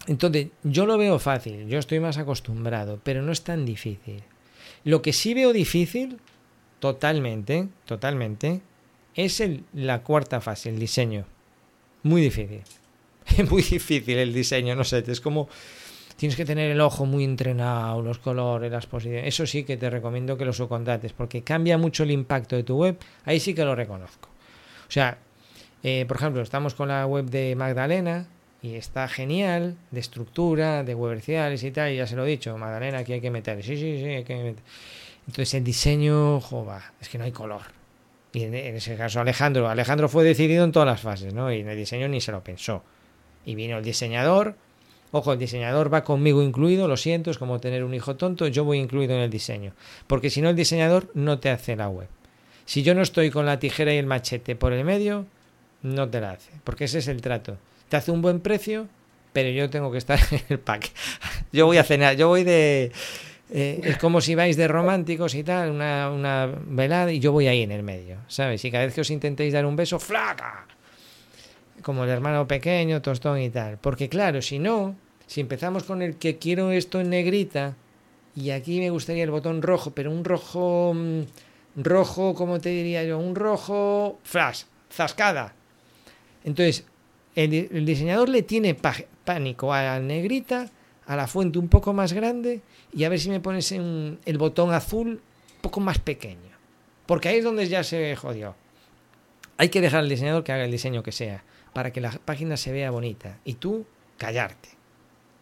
[0.08, 4.22] Entonces, yo lo veo fácil, yo estoy más acostumbrado, pero no es tan difícil.
[4.84, 6.18] Lo que sí veo difícil,
[6.82, 8.60] totalmente, totalmente,
[9.16, 11.24] es el, la cuarta fase, el diseño.
[12.04, 12.64] Muy difícil.
[13.38, 15.48] Es muy difícil el diseño, no sé, es como
[16.22, 19.28] tienes que tener el ojo muy entrenado, los colores, las posiciones.
[19.28, 22.78] Eso sí que te recomiendo que lo subcontrates, porque cambia mucho el impacto de tu
[22.78, 22.96] web.
[23.26, 24.30] Ahí sí que lo reconozco.
[24.88, 25.18] O sea,
[25.82, 28.28] eh, por ejemplo, estamos con la web de Magdalena,
[28.62, 32.56] y está genial de estructura, de weberciales y tal, y ya se lo he dicho,
[32.56, 34.64] Magdalena, aquí hay que meter, sí, sí, sí, hay que meter.
[35.22, 37.64] Entonces el diseño, jova, es que no hay color.
[38.32, 41.52] Y en, ese caso Alejandro, Alejandro fue decidido en todas las fases, ¿no?
[41.52, 42.84] Y en el diseño ni se lo pensó.
[43.44, 44.56] Y vino el diseñador,
[45.12, 48.64] ojo, el diseñador va conmigo incluido, lo siento, es como tener un hijo tonto, yo
[48.64, 49.74] voy incluido en el diseño.
[50.08, 52.08] Porque si no el diseñador no te hace la web.
[52.66, 55.26] Si yo no estoy con la tijera y el machete por el medio,
[55.82, 57.58] no te la hace, porque ese es el trato
[57.92, 58.88] te hace un buen precio,
[59.34, 60.90] pero yo tengo que estar en el pack.
[61.52, 62.92] Yo voy a cenar, yo voy de...
[63.54, 67.48] Eh, es como si vais de románticos y tal, una, una, velada y yo voy
[67.48, 68.64] ahí en el medio, ¿sabes?
[68.64, 70.66] Y cada vez que os intentéis dar un beso, ¡flaca!
[71.82, 73.78] Como el hermano pequeño, tostón y tal.
[73.78, 74.96] Porque claro, si no,
[75.28, 77.76] si empezamos con el que quiero esto en negrita,
[78.36, 81.22] y aquí me gustaría el botón rojo, pero un rojo, mm,
[81.78, 83.18] rojo, como te diría yo?
[83.18, 85.54] Un rojo flash, zascada.
[86.44, 86.86] Entonces,
[87.36, 88.76] el, diseñador le tiene
[89.26, 90.70] pánico a la negrita,
[91.06, 92.62] a la fuente un poco más grande
[92.94, 96.52] y a ver si me pones el botón azul un poco más pequeño.
[97.06, 98.56] Porque ahí es donde ya se jodió.
[99.58, 102.58] Hay que dejar al diseñador que haga el diseño que sea para que la página
[102.58, 103.86] se vea bonita y tú
[104.18, 104.70] callarte,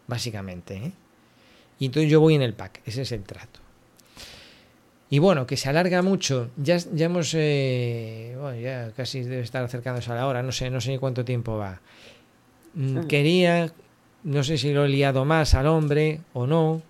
[0.06, 0.76] básicamente.
[0.76, 0.92] ¿eh?
[1.78, 3.60] Y entonces yo voy en el pack, ese es el trato.
[5.12, 6.50] Y bueno, que se alarga mucho.
[6.56, 7.34] Ya, ya hemos.
[7.34, 10.40] Eh, bueno, ya casi debe estar acercándose a la hora.
[10.44, 11.80] No sé, no sé ni cuánto tiempo va.
[12.74, 13.72] Mm, quería.
[14.22, 16.82] No sé si lo he liado más al hombre o no.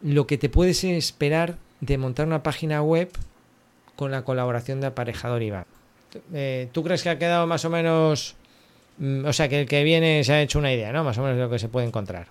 [0.00, 3.10] Lo que te puedes esperar de montar una página web
[3.96, 5.66] con la colaboración de aparejador Iván.
[6.32, 8.36] Eh, ¿Tú crees que ha quedado más o menos.
[8.98, 11.04] Mm, o sea, que el que viene se ha hecho una idea, ¿no?
[11.04, 12.26] Más o menos de lo que se puede encontrar.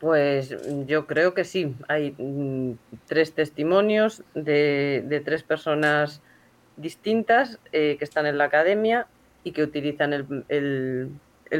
[0.00, 0.56] Pues
[0.86, 1.74] yo creo que sí.
[1.88, 2.72] Hay mm,
[3.06, 6.20] tres testimonios de, tres personas
[6.76, 9.06] distintas eh, que están en la academia
[9.44, 10.12] y que utilizan
[10.48, 11.10] el,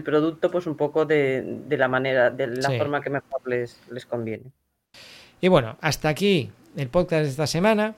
[0.04, 4.44] producto pues un poco de, la manera, de la forma que mejor les, les conviene.
[5.40, 7.94] Y bueno, hasta aquí el podcast de esta semana.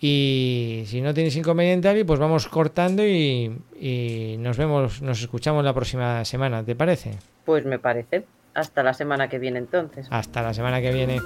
[0.00, 5.72] Y si no tienes inconveniente, pues vamos cortando y, y nos vemos, nos escuchamos la
[5.72, 7.12] próxima semana, ¿te parece?
[7.44, 8.24] Pues me parece.
[8.54, 10.06] Hasta la semana que viene entonces.
[10.10, 11.20] Hasta la semana que viene.